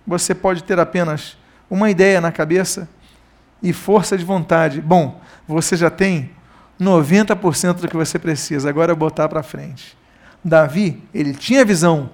Você 0.06 0.34
pode 0.34 0.64
ter 0.64 0.80
apenas 0.80 1.38
uma 1.70 1.90
ideia 1.90 2.20
na 2.20 2.32
cabeça 2.32 2.88
e 3.62 3.74
força 3.74 4.18
de 4.18 4.26
vontade. 4.26 4.82
Bom, 4.82 5.22
você 5.48 5.76
já 5.76 5.90
tem 5.90 6.32
90% 6.80 7.74
do 7.74 7.88
que 7.88 7.98
você 7.98 8.18
precisa, 8.18 8.70
agora 8.70 8.94
é 8.94 8.96
botar 8.96 9.28
para 9.28 9.44
frente. 9.44 9.98
Davi, 10.44 11.04
ele 11.14 11.34
tinha 11.34 11.66
visão, 11.66 12.10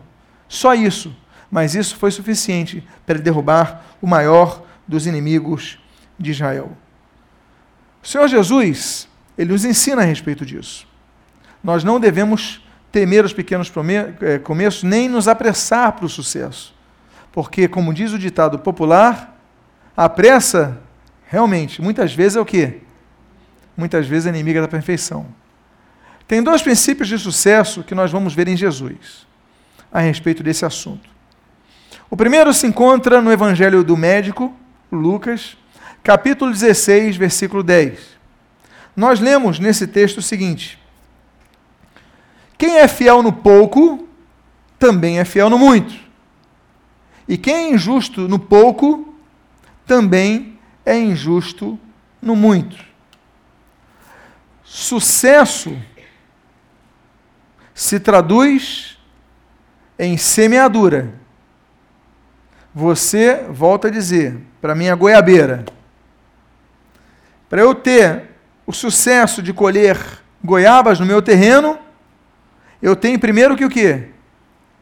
só 0.48 0.74
isso, 0.74 1.16
mas 1.52 1.76
isso 1.76 1.96
foi 1.96 2.10
suficiente 2.10 2.86
para 3.06 3.20
derrubar 3.20 3.84
o 4.02 4.08
maior 4.08 4.64
dos 4.88 5.06
inimigos 5.06 5.78
de 6.18 6.32
Israel. 6.32 6.72
O 8.06 8.08
Senhor 8.08 8.28
Jesus, 8.28 9.10
ele 9.36 9.52
nos 9.52 9.66
ensina 9.66 10.04
a 10.04 10.06
respeito 10.06 10.46
disso. 10.46 10.88
Nós 11.64 11.84
não 11.84 12.00
devemos 12.00 12.64
temer 12.92 13.26
os 13.26 13.34
pequenos 13.34 13.74
eh, 14.22 14.38
começos, 14.38 14.84
nem 14.84 15.10
nos 15.10 15.28
apressar 15.28 15.92
para 15.94 16.06
o 16.06 16.10
sucesso. 16.10 16.72
Porque, 17.32 17.68
como 17.68 17.92
diz 17.92 18.14
o 18.14 18.20
ditado 18.20 18.60
popular, 18.60 19.36
a 19.98 20.08
pressa, 20.08 20.80
realmente, 21.26 21.82
muitas 21.82 22.14
vezes 22.14 22.36
é 22.36 22.40
o 22.40 22.46
quê? 22.46 22.78
Muitas 23.76 24.06
vezes 24.06 24.28
é 24.28 24.30
inimiga 24.30 24.62
da 24.62 24.68
perfeição. 24.68 25.26
Tem 26.28 26.44
dois 26.44 26.62
princípios 26.62 27.10
de 27.10 27.18
sucesso 27.18 27.84
que 27.84 27.96
nós 27.96 28.12
vamos 28.12 28.36
ver 28.36 28.48
em 28.48 28.56
Jesus 28.56 29.26
a 29.92 30.00
respeito 30.00 30.44
desse 30.44 30.64
assunto. 30.64 31.10
O 32.08 32.16
primeiro 32.16 32.54
se 32.54 32.68
encontra 32.68 33.20
no 33.20 33.32
Evangelho 33.32 33.84
do 33.84 33.98
Médico, 33.98 34.56
Lucas, 34.92 35.58
capítulo 36.06 36.52
16, 36.52 37.18
versículo 37.18 37.64
10. 37.64 38.16
Nós 38.96 39.20
lemos 39.20 39.58
nesse 39.58 39.88
texto 39.88 40.20
o 40.20 40.22
seguinte: 40.22 40.80
Quem 42.60 42.78
é 42.78 42.88
fiel 42.88 43.24
no 43.24 43.34
pouco, 43.34 44.08
também 44.78 45.18
é 45.20 45.26
fiel 45.26 45.50
no 45.50 45.58
muito. 45.58 45.96
E 47.28 47.40
quem 47.40 47.56
é 47.56 47.70
injusto 47.72 48.28
no 48.28 48.38
pouco, 48.38 49.16
também 49.84 50.60
é 50.86 50.96
injusto 50.96 51.78
no 52.22 52.36
muito. 52.36 52.78
Sucesso 54.64 55.76
se 57.74 58.00
traduz 58.00 59.00
em 59.98 60.18
semeadura. 60.18 61.16
Você, 62.76 63.46
volta 63.50 63.88
a 63.88 63.92
dizer, 63.92 64.40
para 64.62 64.76
mim 64.76 64.90
a 64.90 64.96
goiabeira. 64.96 65.66
Para 67.50 67.62
eu 67.62 67.76
ter 67.76 68.24
o 68.66 68.74
sucesso 68.74 69.42
de 69.42 69.54
colher 69.54 69.98
goiabas 70.44 71.00
no 71.00 71.06
meu 71.06 71.22
terreno, 71.22 71.78
eu 72.82 72.96
tenho 72.96 73.20
primeiro 73.20 73.56
que 73.56 73.66
o 73.66 73.70
quê? 73.70 74.10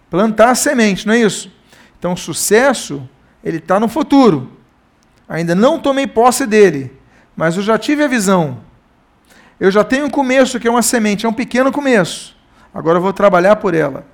Plantar 0.09 0.49
a 0.49 0.55
semente, 0.55 1.07
não 1.07 1.13
é 1.13 1.19
isso? 1.19 1.51
Então, 1.97 2.13
o 2.13 2.17
sucesso, 2.17 3.07
ele 3.43 3.57
está 3.57 3.79
no 3.79 3.87
futuro. 3.87 4.51
Ainda 5.27 5.55
não 5.55 5.79
tomei 5.79 6.05
posse 6.05 6.45
dele, 6.45 6.91
mas 7.35 7.55
eu 7.55 7.63
já 7.63 7.77
tive 7.77 8.03
a 8.03 8.07
visão. 8.07 8.59
Eu 9.59 9.71
já 9.71 9.83
tenho 9.83 10.05
um 10.05 10.09
começo, 10.09 10.59
que 10.59 10.67
é 10.67 10.71
uma 10.71 10.81
semente, 10.81 11.25
é 11.25 11.29
um 11.29 11.33
pequeno 11.33 11.71
começo. 11.71 12.35
Agora 12.73 12.97
eu 12.97 13.01
vou 13.01 13.13
trabalhar 13.13 13.55
por 13.55 13.73
ela. 13.73 14.05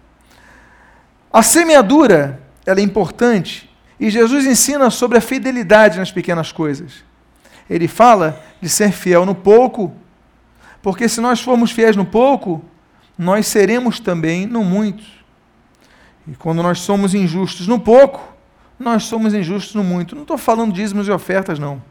A 1.31 1.41
semeadura, 1.41 2.41
ela 2.65 2.79
é 2.79 2.83
importante, 2.83 3.69
e 3.99 4.09
Jesus 4.09 4.45
ensina 4.45 4.89
sobre 4.89 5.17
a 5.17 5.21
fidelidade 5.21 5.97
nas 5.97 6.11
pequenas 6.11 6.51
coisas. 6.51 7.03
Ele 7.69 7.87
fala 7.87 8.41
de 8.61 8.67
ser 8.67 8.91
fiel 8.91 9.25
no 9.25 9.35
pouco, 9.35 9.93
porque 10.81 11.07
se 11.07 11.21
nós 11.21 11.41
formos 11.41 11.71
fiéis 11.71 11.95
no 11.95 12.05
pouco, 12.05 12.63
nós 13.17 13.47
seremos 13.47 13.99
também 13.99 14.45
no 14.45 14.63
muito. 14.63 15.03
E 16.27 16.35
quando 16.35 16.63
nós 16.63 16.79
somos 16.79 17.13
injustos 17.13 17.67
no 17.67 17.79
pouco, 17.79 18.33
nós 18.79 19.03
somos 19.03 19.33
injustos 19.33 19.75
no 19.75 19.83
muito. 19.83 20.15
Não 20.15 20.21
estou 20.21 20.37
falando 20.37 20.73
dízimos 20.73 21.07
e 21.07 21.11
ofertas, 21.11 21.59
não. 21.59 21.81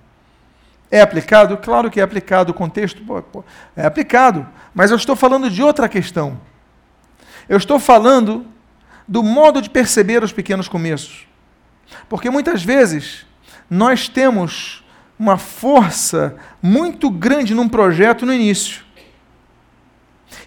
É 0.90 1.02
aplicado? 1.02 1.56
Claro 1.58 1.90
que 1.90 2.00
é 2.00 2.02
aplicado, 2.02 2.50
o 2.50 2.54
contexto 2.54 3.02
é 3.76 3.84
aplicado, 3.84 4.46
mas 4.74 4.90
eu 4.90 4.96
estou 4.96 5.14
falando 5.14 5.50
de 5.50 5.62
outra 5.62 5.88
questão. 5.88 6.40
Eu 7.46 7.58
estou 7.58 7.78
falando 7.78 8.46
do 9.06 9.22
modo 9.22 9.60
de 9.60 9.68
perceber 9.68 10.22
os 10.22 10.32
pequenos 10.32 10.68
começos. 10.68 11.26
Porque 12.08 12.30
muitas 12.30 12.62
vezes 12.62 13.26
nós 13.68 14.08
temos 14.08 14.82
uma 15.18 15.36
força 15.36 16.36
muito 16.62 17.10
grande 17.10 17.54
num 17.54 17.68
projeto 17.68 18.24
no 18.24 18.32
início. 18.32 18.84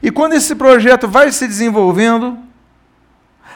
E 0.01 0.09
quando 0.09 0.33
esse 0.33 0.55
projeto 0.55 1.07
vai 1.07 1.31
se 1.31 1.47
desenvolvendo, 1.47 2.37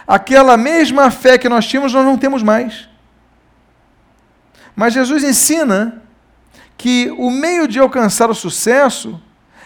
aquela 0.05 0.57
mesma 0.57 1.09
fé 1.09 1.37
que 1.37 1.49
nós 1.49 1.65
tínhamos, 1.65 1.93
nós 1.93 2.05
não 2.05 2.17
temos 2.17 2.43
mais. 2.43 2.89
Mas 4.75 4.93
Jesus 4.93 5.23
ensina 5.23 6.01
que 6.77 7.09
o 7.17 7.31
meio 7.31 7.67
de 7.67 7.79
alcançar 7.79 8.29
o 8.29 8.35
sucesso 8.35 9.19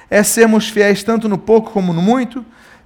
é 0.09 0.21
sermos 0.23 0.69
fiéis 0.69 1.03
tanto 1.03 1.27
no 1.27 1.37
pouco 1.37 1.71
como 1.71 1.91
no 1.91 2.01
muito, 2.01 2.45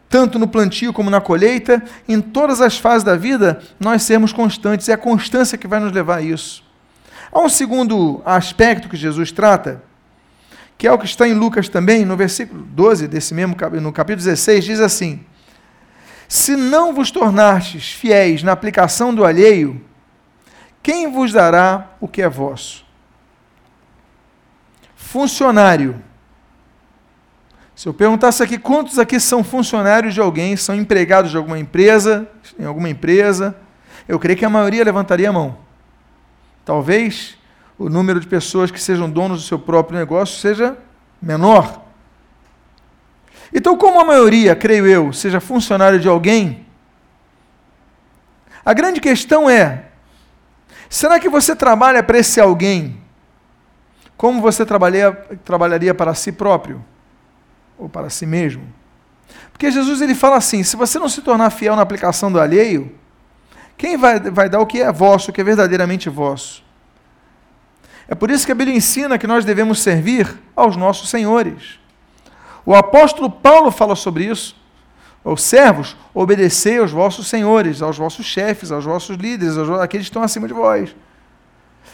tanto 0.09 0.39
no 0.39 0.47
plantio 0.47 0.93
como 0.93 1.09
na 1.09 1.19
colheita, 1.19 1.83
em 2.07 2.21
todas 2.21 2.61
as 2.61 2.77
fases 2.77 3.03
da 3.03 3.15
vida, 3.15 3.61
nós 3.79 4.03
sermos 4.03 4.31
constantes. 4.31 4.87
É 4.87 4.93
a 4.93 4.97
constância 4.97 5.57
que 5.57 5.67
vai 5.67 5.79
nos 5.79 5.91
levar 5.91 6.17
a 6.17 6.21
isso. 6.21 6.63
Há 7.35 7.39
um 7.39 7.49
segundo 7.49 8.21
aspecto 8.23 8.87
que 8.87 8.95
Jesus 8.95 9.31
trata, 9.31 9.81
que 10.77 10.85
é 10.87 10.91
o 10.91 10.99
que 10.99 11.05
está 11.05 11.27
em 11.27 11.33
Lucas 11.33 11.67
também, 11.67 12.05
no 12.05 12.15
versículo 12.15 12.61
12 12.61 13.07
desse 13.07 13.33
mesmo 13.33 13.55
no 13.81 13.91
capítulo 13.91 14.23
16, 14.23 14.63
diz 14.63 14.79
assim: 14.79 15.25
Se 16.27 16.55
não 16.55 16.93
vos 16.93 17.09
tornastes 17.09 17.91
fiéis 17.91 18.43
na 18.43 18.51
aplicação 18.51 19.15
do 19.15 19.25
alheio, 19.25 19.83
quem 20.83 21.11
vos 21.11 21.33
dará 21.33 21.93
o 21.99 22.07
que 22.07 22.21
é 22.21 22.29
vosso? 22.29 22.85
Funcionário. 24.95 25.99
Se 27.75 27.87
eu 27.89 27.95
perguntasse 27.95 28.43
aqui 28.43 28.59
quantos 28.59 28.99
aqui 28.99 29.19
são 29.19 29.43
funcionários 29.43 30.13
de 30.13 30.21
alguém, 30.21 30.55
são 30.55 30.75
empregados 30.75 31.31
de 31.31 31.37
alguma 31.37 31.57
empresa, 31.57 32.29
em 32.59 32.65
alguma 32.65 32.89
empresa, 32.89 33.57
eu 34.07 34.19
creio 34.19 34.37
que 34.37 34.45
a 34.45 34.49
maioria 34.51 34.83
levantaria 34.83 35.29
a 35.29 35.33
mão. 35.33 35.63
Talvez 36.65 37.37
o 37.77 37.89
número 37.89 38.19
de 38.19 38.27
pessoas 38.27 38.71
que 38.71 38.79
sejam 38.79 39.09
donos 39.09 39.41
do 39.41 39.47
seu 39.47 39.59
próprio 39.59 39.97
negócio 39.97 40.39
seja 40.39 40.77
menor. 41.21 41.83
Então, 43.53 43.77
como 43.77 43.99
a 43.99 44.05
maioria, 44.05 44.55
creio 44.55 44.87
eu, 44.87 45.13
seja 45.13 45.39
funcionário 45.39 45.99
de 45.99 46.07
alguém, 46.07 46.65
a 48.65 48.73
grande 48.73 49.01
questão 49.01 49.49
é: 49.49 49.85
será 50.89 51.19
que 51.19 51.29
você 51.29 51.55
trabalha 51.55 52.01
para 52.01 52.17
esse 52.17 52.39
alguém 52.39 53.01
como 54.15 54.41
você 54.41 54.65
trabalharia, 54.65 55.11
trabalharia 55.43 55.93
para 55.93 56.13
si 56.13 56.31
próprio 56.31 56.83
ou 57.77 57.89
para 57.89 58.09
si 58.09 58.25
mesmo? 58.25 58.63
Porque 59.51 59.69
Jesus 59.69 60.01
ele 60.01 60.15
fala 60.15 60.37
assim: 60.37 60.63
se 60.63 60.75
você 60.75 60.97
não 60.97 61.09
se 61.09 61.21
tornar 61.21 61.49
fiel 61.49 61.75
na 61.75 61.81
aplicação 61.81 62.31
do 62.31 62.39
alheio, 62.39 62.95
quem 63.83 63.97
vai, 63.97 64.17
vai 64.17 64.47
dar 64.47 64.61
o 64.61 64.65
que 64.65 64.81
é 64.81 64.89
vosso, 64.93 65.29
o 65.29 65.33
que 65.33 65.41
é 65.41 65.43
verdadeiramente 65.43 66.09
vosso? 66.09 66.63
É 68.07 68.15
por 68.15 68.31
isso 68.31 68.45
que 68.45 68.51
a 68.53 68.55
Bíblia 68.55 68.77
ensina 68.77 69.17
que 69.17 69.27
nós 69.27 69.43
devemos 69.43 69.81
servir 69.81 70.39
aos 70.55 70.77
nossos 70.77 71.09
senhores. 71.09 71.81
O 72.65 72.73
apóstolo 72.73 73.29
Paulo 73.29 73.71
fala 73.71 73.93
sobre 73.93 74.23
isso. 74.23 74.55
Os 75.21 75.43
servos, 75.43 75.97
obedecei 76.13 76.77
aos 76.77 76.91
vossos 76.91 77.27
senhores, 77.27 77.81
aos 77.81 77.97
vossos 77.97 78.25
chefes, 78.25 78.71
aos 78.71 78.85
vossos 78.85 79.17
líderes, 79.17 79.57
aos, 79.57 79.69
àqueles 79.71 80.05
que 80.05 80.11
estão 80.11 80.23
acima 80.23 80.47
de 80.47 80.53
vós. 80.53 80.95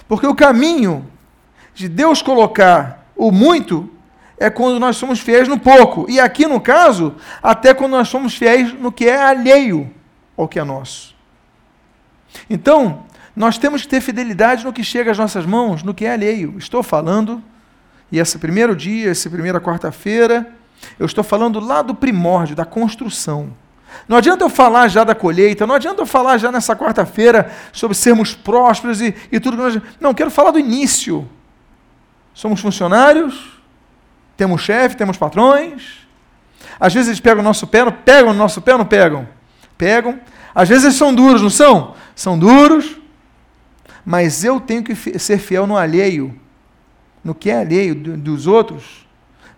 Porque 0.07 0.27
o 0.27 0.35
caminho 0.35 1.07
de 1.73 1.89
Deus 1.89 2.21
colocar 2.21 3.03
o 3.15 3.31
muito 3.31 3.89
é 4.37 4.47
quando 4.51 4.79
nós 4.79 4.95
somos 4.95 5.19
fiéis 5.19 5.47
no 5.47 5.57
pouco. 5.57 6.05
E 6.07 6.19
aqui, 6.19 6.45
no 6.45 6.61
caso, 6.61 7.15
até 7.41 7.73
quando 7.73 7.93
nós 7.93 8.09
somos 8.09 8.35
fiéis 8.35 8.73
no 8.73 8.91
que 8.91 9.05
é 9.05 9.19
alheio 9.19 9.91
ao 10.37 10.47
que 10.47 10.59
é 10.59 10.63
nosso. 10.63 11.17
Então, 12.49 13.03
nós 13.35 13.57
temos 13.57 13.83
que 13.83 13.87
ter 13.87 14.01
fidelidade 14.01 14.65
no 14.65 14.73
que 14.73 14.83
chega 14.83 15.11
às 15.11 15.17
nossas 15.17 15.45
mãos, 15.45 15.83
no 15.83 15.93
que 15.93 16.05
é 16.05 16.11
alheio. 16.11 16.55
Estou 16.57 16.83
falando, 16.83 17.41
e 18.11 18.19
esse 18.19 18.37
primeiro 18.37 18.75
dia, 18.75 19.11
essa 19.11 19.29
primeira 19.29 19.61
quarta-feira, 19.61 20.51
eu 20.97 21.05
estou 21.05 21.23
falando 21.23 21.59
lá 21.59 21.81
do 21.81 21.93
primórdio, 21.93 22.55
da 22.55 22.65
construção. 22.65 23.53
Não 24.07 24.17
adianta 24.17 24.43
eu 24.43 24.49
falar 24.49 24.87
já 24.87 25.03
da 25.03 25.15
colheita, 25.15 25.65
não 25.65 25.75
adianta 25.75 26.01
eu 26.01 26.05
falar 26.05 26.37
já 26.37 26.51
nessa 26.51 26.75
quarta-feira 26.75 27.51
sobre 27.71 27.95
sermos 27.95 28.33
prósperos 28.33 29.01
e, 29.01 29.15
e 29.31 29.39
tudo 29.39 29.57
que 29.57 29.63
nós. 29.63 29.81
Não, 29.99 30.13
quero 30.13 30.29
falar 30.29 30.51
do 30.51 30.59
início. 30.59 31.27
Somos 32.33 32.61
funcionários, 32.61 33.59
temos 34.37 34.61
chefe, 34.61 34.95
temos 34.95 35.17
patrões. 35.17 36.07
Às 36.79 36.93
vezes 36.93 37.09
eles 37.09 37.19
pegam 37.19 37.41
o 37.41 37.43
nosso 37.43 37.67
pé, 37.67 37.83
não 37.83 37.91
pegam 37.91 38.31
o 38.31 38.33
nosso 38.33 38.61
pé, 38.61 38.77
não 38.77 38.85
pegam? 38.85 39.27
Pegam. 39.77 40.19
Às 40.53 40.69
vezes 40.69 40.85
eles 40.85 40.95
são 40.95 41.13
duros, 41.13 41.41
não 41.41 41.49
são? 41.49 41.95
São 42.19 42.37
duros, 42.37 42.97
mas 44.03 44.43
eu 44.43 44.59
tenho 44.59 44.83
que 44.83 44.93
ser 45.17 45.37
fiel 45.37 45.65
no 45.65 45.77
alheio, 45.77 46.37
no 47.23 47.33
que 47.33 47.49
é 47.49 47.57
alheio 47.57 47.95
dos 47.95 48.45
outros, 48.45 49.07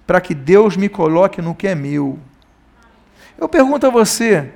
para 0.06 0.22
que 0.22 0.36
Deus 0.36 0.78
me 0.78 0.88
coloque 0.88 1.42
no 1.42 1.56
que 1.56 1.68
é 1.68 1.74
meu. 1.74 2.20
Eu 3.36 3.50
pergunto 3.50 3.88
a 3.88 3.90
você: 3.90 4.52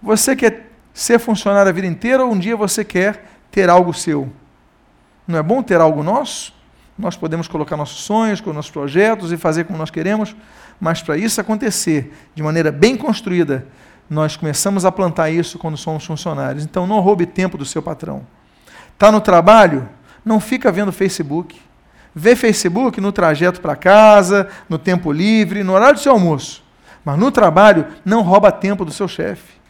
você 0.00 0.36
quer 0.36 0.70
ser 0.94 1.18
funcionário 1.18 1.68
a 1.68 1.72
vida 1.72 1.88
inteira 1.88 2.24
ou 2.24 2.30
um 2.30 2.38
dia 2.38 2.56
você 2.56 2.84
quer 2.84 3.28
ter 3.50 3.68
algo 3.68 3.92
seu? 3.92 4.30
Não 5.26 5.36
é 5.36 5.42
bom 5.42 5.60
ter 5.60 5.80
algo 5.80 6.04
nosso? 6.04 6.54
Nós 6.96 7.16
podemos 7.16 7.48
colocar 7.48 7.76
nossos 7.76 8.04
sonhos, 8.04 8.40
com 8.40 8.52
nossos 8.52 8.70
projetos 8.70 9.32
e 9.32 9.36
fazer 9.36 9.64
como 9.64 9.76
nós 9.76 9.90
queremos, 9.90 10.36
mas 10.80 11.02
para 11.02 11.16
isso 11.16 11.40
acontecer 11.40 12.16
de 12.32 12.44
maneira 12.44 12.70
bem 12.70 12.96
construída, 12.96 13.66
nós 14.10 14.36
começamos 14.36 14.84
a 14.84 14.90
plantar 14.90 15.30
isso 15.30 15.56
quando 15.56 15.76
somos 15.76 16.04
funcionários. 16.04 16.64
Então 16.64 16.84
não 16.84 16.98
roube 16.98 17.24
tempo 17.26 17.56
do 17.56 17.64
seu 17.64 17.80
patrão. 17.80 18.26
Está 18.92 19.12
no 19.12 19.20
trabalho? 19.20 19.88
Não 20.24 20.40
fica 20.40 20.72
vendo 20.72 20.90
Facebook. 20.90 21.60
Vê 22.12 22.34
Facebook 22.34 23.00
no 23.00 23.12
trajeto 23.12 23.60
para 23.60 23.76
casa, 23.76 24.48
no 24.68 24.78
tempo 24.78 25.12
livre, 25.12 25.62
no 25.62 25.74
horário 25.74 25.94
do 25.94 26.00
seu 26.00 26.10
almoço. 26.10 26.64
Mas 27.04 27.16
no 27.16 27.30
trabalho, 27.30 27.86
não 28.04 28.22
rouba 28.22 28.50
tempo 28.50 28.84
do 28.84 28.90
seu 28.90 29.06
chefe. 29.06 29.60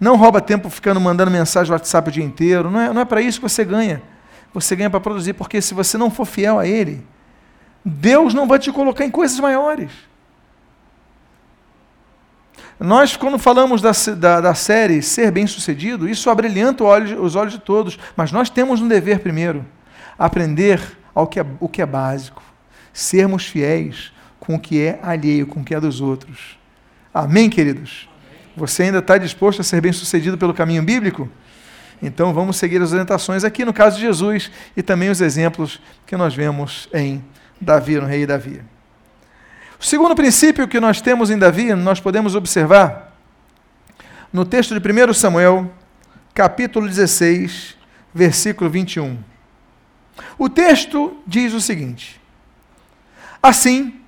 Não 0.00 0.16
rouba 0.16 0.40
tempo 0.40 0.68
ficando 0.68 1.00
mandando 1.00 1.30
mensagem 1.30 1.70
no 1.70 1.74
WhatsApp 1.74 2.08
o 2.08 2.12
dia 2.12 2.24
inteiro. 2.24 2.70
Não 2.72 2.80
é, 2.80 2.92
não 2.92 3.00
é 3.00 3.04
para 3.04 3.20
isso 3.20 3.38
que 3.40 3.48
você 3.48 3.64
ganha. 3.64 4.02
Você 4.52 4.74
ganha 4.74 4.90
para 4.90 4.98
produzir, 4.98 5.34
porque 5.34 5.62
se 5.62 5.74
você 5.74 5.96
não 5.96 6.10
for 6.10 6.24
fiel 6.24 6.58
a 6.58 6.66
Ele, 6.66 7.06
Deus 7.84 8.34
não 8.34 8.48
vai 8.48 8.58
te 8.58 8.72
colocar 8.72 9.04
em 9.04 9.10
coisas 9.10 9.38
maiores. 9.38 10.07
Nós, 12.80 13.16
quando 13.16 13.38
falamos 13.38 13.82
da, 13.82 13.90
da, 14.16 14.40
da 14.40 14.54
série 14.54 15.02
Ser 15.02 15.32
Bem-Sucedido, 15.32 16.08
isso 16.08 16.30
abrilhanta 16.30 16.84
os 16.84 17.34
olhos 17.34 17.52
de 17.52 17.58
todos, 17.58 17.98
mas 18.16 18.30
nós 18.30 18.48
temos 18.48 18.80
um 18.80 18.86
dever 18.86 19.18
primeiro: 19.18 19.66
aprender 20.16 20.80
ao 21.12 21.26
que 21.26 21.40
é, 21.40 21.46
o 21.58 21.68
que 21.68 21.82
é 21.82 21.86
básico, 21.86 22.42
sermos 22.92 23.46
fiéis 23.46 24.12
com 24.38 24.54
o 24.54 24.60
que 24.60 24.80
é 24.80 25.00
alheio, 25.02 25.46
com 25.46 25.60
o 25.60 25.64
que 25.64 25.74
é 25.74 25.80
dos 25.80 26.00
outros. 26.00 26.56
Amém, 27.12 27.50
queridos? 27.50 28.08
Você 28.56 28.84
ainda 28.84 28.98
está 28.98 29.18
disposto 29.18 29.60
a 29.60 29.64
ser 29.64 29.80
bem-sucedido 29.80 30.38
pelo 30.38 30.54
caminho 30.54 30.82
bíblico? 30.82 31.28
Então 32.00 32.32
vamos 32.32 32.56
seguir 32.56 32.80
as 32.80 32.92
orientações 32.92 33.42
aqui 33.42 33.64
no 33.64 33.72
caso 33.72 33.96
de 33.96 34.02
Jesus 34.02 34.52
e 34.76 34.82
também 34.82 35.10
os 35.10 35.20
exemplos 35.20 35.80
que 36.06 36.16
nós 36.16 36.34
vemos 36.34 36.88
em 36.94 37.24
Davi, 37.60 37.96
no 37.96 38.06
rei 38.06 38.24
Davi. 38.24 38.62
O 39.80 39.84
segundo 39.84 40.14
princípio 40.14 40.66
que 40.66 40.80
nós 40.80 41.00
temos 41.00 41.30
em 41.30 41.38
Davi, 41.38 41.72
nós 41.74 42.00
podemos 42.00 42.34
observar 42.34 43.16
no 44.32 44.44
texto 44.44 44.78
de 44.78 44.92
1 44.92 45.14
Samuel, 45.14 45.70
capítulo 46.34 46.88
16, 46.88 47.76
versículo 48.12 48.68
21. 48.68 49.16
O 50.36 50.48
texto 50.48 51.16
diz 51.24 51.52
o 51.52 51.60
seguinte: 51.60 52.20
Assim, 53.40 54.00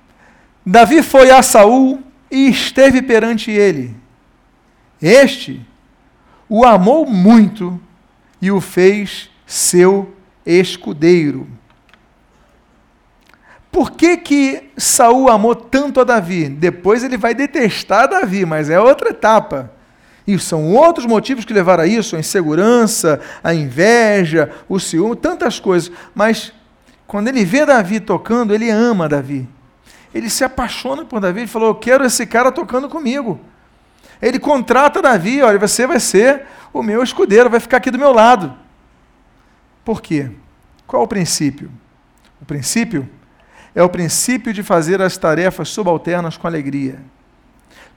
Davi 0.65 1.01
foi 1.01 1.31
a 1.31 1.41
Saul 1.41 2.03
e 2.29 2.49
esteve 2.49 3.01
perante 3.01 3.49
ele. 3.49 3.95
Este 5.01 5.65
o 6.49 6.65
amou 6.65 7.05
muito 7.05 7.79
e 8.41 8.51
o 8.51 8.59
fez 8.59 9.29
seu 9.45 10.13
escudeiro. 10.45 11.47
Por 13.71 13.91
que, 13.91 14.17
que 14.17 14.71
Saul 14.75 15.29
amou 15.29 15.55
tanto 15.55 16.01
a 16.01 16.03
Davi? 16.03 16.49
Depois 16.49 17.03
ele 17.03 17.15
vai 17.15 17.33
detestar 17.33 18.09
Davi, 18.09 18.45
mas 18.45 18.69
é 18.69 18.79
outra 18.79 19.09
etapa. 19.09 19.71
E 20.27 20.37
são 20.37 20.73
outros 20.73 21.05
motivos 21.05 21.45
que 21.45 21.53
levaram 21.53 21.83
a 21.83 21.87
isso, 21.87 22.15
a 22.15 22.19
insegurança, 22.19 23.21
a 23.43 23.53
inveja, 23.53 24.51
o 24.67 24.77
ciúme, 24.79 25.15
tantas 25.15 25.59
coisas. 25.59 25.91
Mas 26.13 26.53
quando 27.07 27.29
ele 27.29 27.45
vê 27.45 27.65
Davi 27.65 27.99
tocando, 27.99 28.53
ele 28.53 28.69
ama 28.69 29.07
Davi. 29.07 29.47
Ele 30.13 30.29
se 30.29 30.43
apaixona 30.43 31.05
por 31.05 31.21
Davi, 31.21 31.39
ele 31.41 31.47
falou: 31.47 31.69
Eu 31.69 31.75
quero 31.75 32.05
esse 32.05 32.25
cara 32.25 32.51
tocando 32.51 32.89
comigo. 32.89 33.39
Ele 34.21 34.37
contrata 34.37 35.01
Davi, 35.01 35.41
olha, 35.41 35.57
você 35.57 35.87
vai 35.87 35.99
ser 35.99 36.43
o 36.71 36.83
meu 36.83 37.01
escudeiro, 37.01 37.49
vai 37.49 37.59
ficar 37.59 37.77
aqui 37.77 37.89
do 37.89 37.97
meu 37.97 38.11
lado. 38.11 38.53
Por 39.83 40.01
quê? 40.01 40.29
Qual 40.85 41.01
o 41.03 41.07
princípio? 41.07 41.71
O 42.39 42.45
princípio 42.45 43.09
é 43.73 43.81
o 43.81 43.89
princípio 43.89 44.53
de 44.53 44.63
fazer 44.63 45.01
as 45.01 45.17
tarefas 45.17 45.69
subalternas 45.69 46.37
com 46.37 46.47
alegria. 46.47 46.99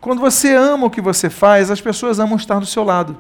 Quando 0.00 0.20
você 0.20 0.54
ama 0.54 0.87
o 0.87 0.90
que 0.90 1.00
você 1.00 1.30
faz, 1.30 1.70
as 1.70 1.80
pessoas 1.80 2.18
amam 2.18 2.37
estar 2.37 2.58
do 2.58 2.66
seu 2.66 2.84
lado. 2.84 3.18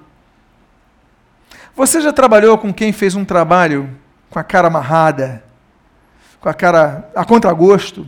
Você 1.74 2.00
já 2.00 2.12
trabalhou 2.12 2.56
com 2.56 2.72
quem 2.72 2.92
fez 2.92 3.14
um 3.14 3.24
trabalho 3.24 3.90
com 4.30 4.38
a 4.38 4.44
cara 4.44 4.68
amarrada, 4.68 5.42
com 6.40 6.48
a 6.48 6.54
cara 6.54 7.08
a 7.14 7.24
contragosto, 7.24 8.06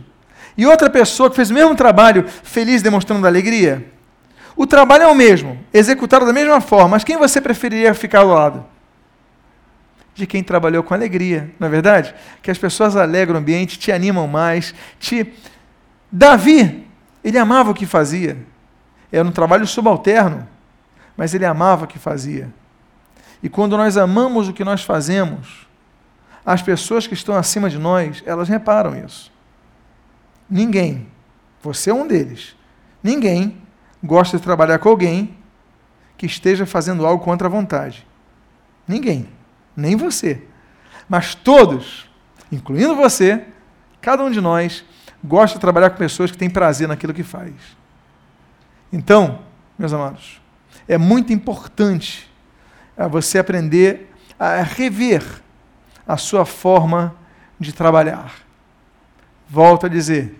e 0.57 0.65
outra 0.65 0.89
pessoa 0.89 1.29
que 1.29 1.35
fez 1.35 1.49
o 1.49 1.53
mesmo 1.53 1.75
trabalho 1.75 2.25
feliz, 2.27 2.81
demonstrando 2.81 3.27
alegria? 3.27 3.91
O 4.55 4.65
trabalho 4.65 5.03
é 5.03 5.07
o 5.07 5.15
mesmo, 5.15 5.59
executado 5.73 6.25
da 6.25 6.33
mesma 6.33 6.59
forma, 6.61 6.89
mas 6.89 7.03
quem 7.03 7.17
você 7.17 7.39
preferiria 7.39 7.93
ficar 7.93 8.19
ao 8.19 8.29
lado? 8.29 8.65
De 10.17 10.25
quem 10.25 10.41
trabalhou 10.43 10.81
com 10.81 10.95
alegria, 10.95 11.53
não 11.59 11.67
é 11.67 11.69
verdade? 11.69 12.15
Que 12.41 12.49
as 12.49 12.57
pessoas 12.57 12.95
alegram 12.95 13.35
o 13.35 13.37
ambiente, 13.37 13.77
te 13.77 13.91
animam 13.91 14.27
mais, 14.27 14.73
te. 14.99 15.31
Davi, 16.11 16.87
ele 17.23 17.37
amava 17.37 17.69
o 17.69 17.73
que 17.73 17.85
fazia. 17.85 18.35
Era 19.11 19.27
um 19.27 19.31
trabalho 19.31 19.67
subalterno, 19.67 20.47
mas 21.15 21.35
ele 21.35 21.45
amava 21.45 21.85
o 21.85 21.87
que 21.87 21.99
fazia. 21.99 22.51
E 23.43 23.47
quando 23.47 23.77
nós 23.77 23.95
amamos 23.95 24.49
o 24.49 24.53
que 24.53 24.63
nós 24.63 24.81
fazemos, 24.81 25.67
as 26.43 26.63
pessoas 26.63 27.05
que 27.05 27.13
estão 27.13 27.35
acima 27.35 27.69
de 27.69 27.77
nós, 27.77 28.23
elas 28.25 28.49
reparam 28.49 28.97
isso. 28.97 29.31
Ninguém, 30.49 31.05
você 31.61 31.91
é 31.91 31.93
um 31.93 32.07
deles, 32.07 32.55
ninguém 33.03 33.61
gosta 34.03 34.37
de 34.37 34.43
trabalhar 34.43 34.79
com 34.79 34.89
alguém 34.89 35.37
que 36.17 36.25
esteja 36.25 36.65
fazendo 36.65 37.05
algo 37.05 37.23
contra 37.23 37.47
a 37.47 37.51
vontade. 37.51 38.07
Ninguém, 38.87 39.29
nem 39.77 39.95
você. 39.95 40.41
Mas 41.07 41.35
todos, 41.35 42.09
incluindo 42.51 42.95
você, 42.95 43.45
cada 44.01 44.23
um 44.23 44.31
de 44.31 44.41
nós, 44.41 44.83
gosta 45.23 45.57
de 45.57 45.61
trabalhar 45.61 45.91
com 45.91 45.97
pessoas 45.97 46.31
que 46.31 46.37
têm 46.37 46.49
prazer 46.49 46.87
naquilo 46.87 47.13
que 47.13 47.23
faz. 47.23 47.53
Então, 48.91 49.39
meus 49.77 49.93
amados, 49.93 50.41
é 50.87 50.97
muito 50.97 51.31
importante 51.31 52.27
é 52.97 53.07
você 53.07 53.37
aprender 53.37 54.11
a 54.39 54.63
rever 54.63 55.23
a 56.07 56.17
sua 56.17 56.45
forma 56.45 57.15
de 57.59 57.71
trabalhar. 57.71 58.33
Volto 59.47 59.85
a 59.85 59.89
dizer, 59.89 60.35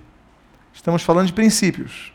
estamos 0.74 1.04
falando 1.04 1.28
de 1.28 1.34
princípios. 1.34 2.12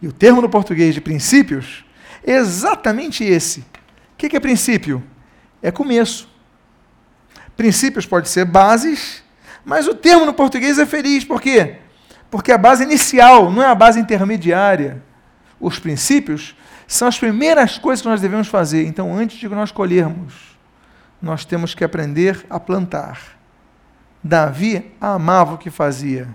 E 0.00 0.06
o 0.06 0.12
termo 0.12 0.40
no 0.40 0.48
português 0.48 0.94
de 0.94 1.00
princípios 1.00 1.84
é 2.24 2.32
exatamente 2.32 3.24
esse. 3.24 3.60
O 3.60 4.16
que 4.16 4.36
é 4.36 4.40
princípio? 4.40 5.02
É 5.62 5.70
começo. 5.70 6.28
Princípios 7.56 8.06
pode 8.06 8.28
ser 8.28 8.44
bases, 8.44 9.22
mas 9.64 9.86
o 9.86 9.94
termo 9.94 10.24
no 10.24 10.32
português 10.32 10.78
é 10.78 10.86
feliz. 10.86 11.24
Por 11.24 11.40
quê? 11.40 11.76
Porque 12.30 12.52
a 12.52 12.58
base 12.58 12.82
inicial, 12.82 13.50
não 13.50 13.62
é 13.62 13.66
a 13.66 13.74
base 13.74 14.00
intermediária. 14.00 15.02
Os 15.60 15.78
princípios 15.78 16.56
são 16.86 17.06
as 17.06 17.18
primeiras 17.18 17.76
coisas 17.76 18.02
que 18.02 18.08
nós 18.08 18.20
devemos 18.20 18.48
fazer. 18.48 18.86
Então, 18.86 19.14
antes 19.14 19.38
de 19.38 19.48
nós 19.48 19.70
colhermos, 19.70 20.34
nós 21.20 21.44
temos 21.44 21.74
que 21.74 21.84
aprender 21.84 22.46
a 22.48 22.58
plantar. 22.58 23.20
Davi 24.22 24.90
amava 25.00 25.54
o 25.54 25.58
que 25.58 25.70
fazia. 25.70 26.28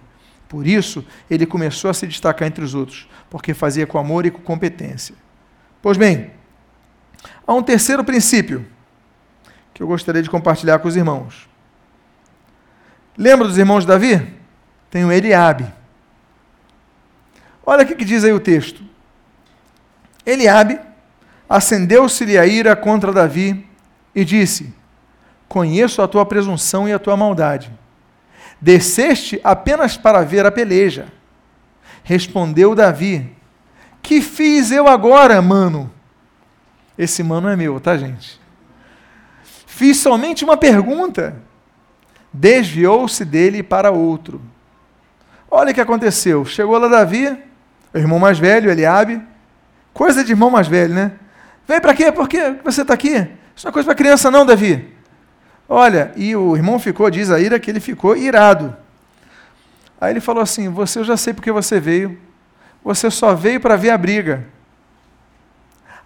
Por 0.47 0.67
isso, 0.67 1.05
ele 1.29 1.45
começou 1.45 1.89
a 1.89 1.93
se 1.93 2.05
destacar 2.05 2.47
entre 2.47 2.63
os 2.63 2.75
outros, 2.75 3.09
porque 3.29 3.53
fazia 3.53 3.87
com 3.87 3.97
amor 3.97 4.25
e 4.25 4.31
com 4.31 4.41
competência. 4.41 5.15
Pois 5.81 5.97
bem, 5.97 6.31
há 7.45 7.53
um 7.53 7.63
terceiro 7.63 8.03
princípio 8.03 8.65
que 9.75 9.83
eu 9.83 9.87
gostaria 9.87 10.23
de 10.23 10.29
compartilhar 10.29 10.79
com 10.79 10.87
os 10.87 10.95
irmãos. 10.95 11.49
Lembra 13.17 13.45
dos 13.45 13.57
irmãos 13.57 13.81
de 13.81 13.87
Davi? 13.87 14.33
Tem 14.89 15.03
o 15.03 15.11
Eliabe. 15.11 15.67
Olha 17.65 17.83
o 17.83 17.85
que 17.85 18.05
diz 18.05 18.23
aí 18.23 18.31
o 18.31 18.39
texto. 18.39 18.81
Eliabe 20.25 20.79
acendeu-se-lhe 21.49 22.37
a 22.37 22.47
ira 22.47 22.73
contra 22.73 23.11
Davi 23.11 23.67
e 24.15 24.23
disse: 24.23 24.73
Conheço 25.45 26.01
a 26.01 26.07
tua 26.07 26.25
presunção 26.25 26.87
e 26.87 26.93
a 26.93 26.99
tua 26.99 27.17
maldade. 27.17 27.69
Desceste 28.61 29.41
apenas 29.43 29.97
para 29.97 30.23
ver 30.23 30.45
a 30.45 30.51
peleja. 30.51 31.07
Respondeu 32.01 32.73
Davi: 32.73 33.29
Que 34.01 34.21
fiz 34.21 34.71
eu 34.71 34.87
agora, 34.87 35.41
mano? 35.41 35.91
Esse 36.97 37.21
mano 37.21 37.49
é 37.49 37.57
meu, 37.57 37.77
tá, 37.81 37.97
gente? 37.97 38.44
Fiz 39.75 39.97
somente 39.97 40.45
uma 40.45 40.55
pergunta. 40.55 41.35
Desviou-se 42.31 43.25
dele 43.25 43.61
para 43.61 43.91
outro. 43.91 44.41
Olha 45.51 45.71
o 45.71 45.73
que 45.73 45.81
aconteceu. 45.81 46.45
Chegou 46.45 46.77
lá 46.77 46.87
Davi, 46.87 47.37
o 47.93 47.97
irmão 47.97 48.17
mais 48.17 48.39
velho, 48.39 48.71
Eliabe, 48.71 49.21
Coisa 49.93 50.23
de 50.23 50.31
irmão 50.31 50.49
mais 50.49 50.67
velho, 50.67 50.93
né? 50.93 51.11
Vem 51.67 51.81
para 51.81 51.93
quê? 51.93 52.09
Por 52.09 52.29
que 52.29 52.55
você 52.63 52.83
está 52.83 52.93
aqui? 52.93 53.15
Isso 53.53 53.65
não 53.65 53.69
é 53.69 53.71
coisa 53.73 53.85
para 53.85 53.95
criança, 53.95 54.31
não, 54.31 54.45
Davi. 54.45 54.93
Olha, 55.67 56.13
e 56.15 56.33
o 56.35 56.55
irmão 56.55 56.79
ficou, 56.79 57.09
diz 57.09 57.29
a 57.29 57.39
ira, 57.39 57.59
que 57.59 57.69
ele 57.69 57.81
ficou 57.81 58.15
irado. 58.15 58.75
Aí 59.99 60.13
ele 60.13 60.21
falou 60.21 60.41
assim: 60.41 60.69
Você, 60.69 60.99
eu 60.99 61.03
já 61.03 61.17
sei 61.17 61.33
porque 61.33 61.51
você 61.51 61.81
veio. 61.81 62.17
Você 62.81 63.11
só 63.11 63.33
veio 63.35 63.59
para 63.59 63.75
ver 63.75 63.89
a 63.89 63.97
briga. 63.97 64.45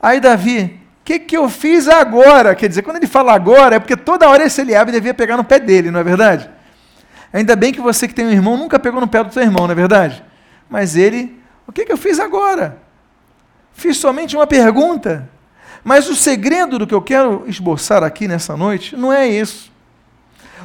Aí 0.01 0.19
Davi, 0.19 0.78
que, 1.09 1.17
que 1.17 1.35
eu 1.35 1.49
fiz 1.49 1.87
agora? 1.87 2.53
Quer 2.53 2.69
dizer, 2.69 2.83
quando 2.83 2.97
ele 2.97 3.07
fala 3.07 3.33
agora, 3.33 3.77
é 3.77 3.79
porque 3.79 3.97
toda 3.97 4.29
hora 4.29 4.43
esse 4.43 4.61
Eliabe 4.61 4.91
devia 4.91 5.11
pegar 5.11 5.37
no 5.37 5.43
pé 5.43 5.57
dele, 5.59 5.89
não 5.89 5.99
é 5.99 6.03
verdade? 6.03 6.47
Ainda 7.33 7.55
bem 7.55 7.73
que 7.73 7.81
você 7.81 8.07
que 8.07 8.13
tem 8.13 8.27
um 8.27 8.31
irmão 8.31 8.55
nunca 8.55 8.77
pegou 8.77 9.01
no 9.01 9.07
pé 9.07 9.23
do 9.23 9.33
seu 9.33 9.41
irmão, 9.41 9.65
não 9.65 9.71
é 9.71 9.75
verdade? 9.75 10.23
Mas 10.69 10.95
ele, 10.95 11.35
o 11.65 11.71
que, 11.71 11.83
que 11.83 11.91
eu 11.91 11.97
fiz 11.97 12.19
agora? 12.19 12.77
Fiz 13.73 13.97
somente 13.97 14.35
uma 14.35 14.45
pergunta. 14.45 15.27
Mas 15.83 16.07
o 16.07 16.15
segredo 16.15 16.77
do 16.77 16.85
que 16.85 16.93
eu 16.93 17.01
quero 17.01 17.43
esboçar 17.47 18.03
aqui 18.03 18.27
nessa 18.27 18.55
noite 18.55 18.95
não 18.95 19.11
é 19.11 19.27
isso. 19.27 19.71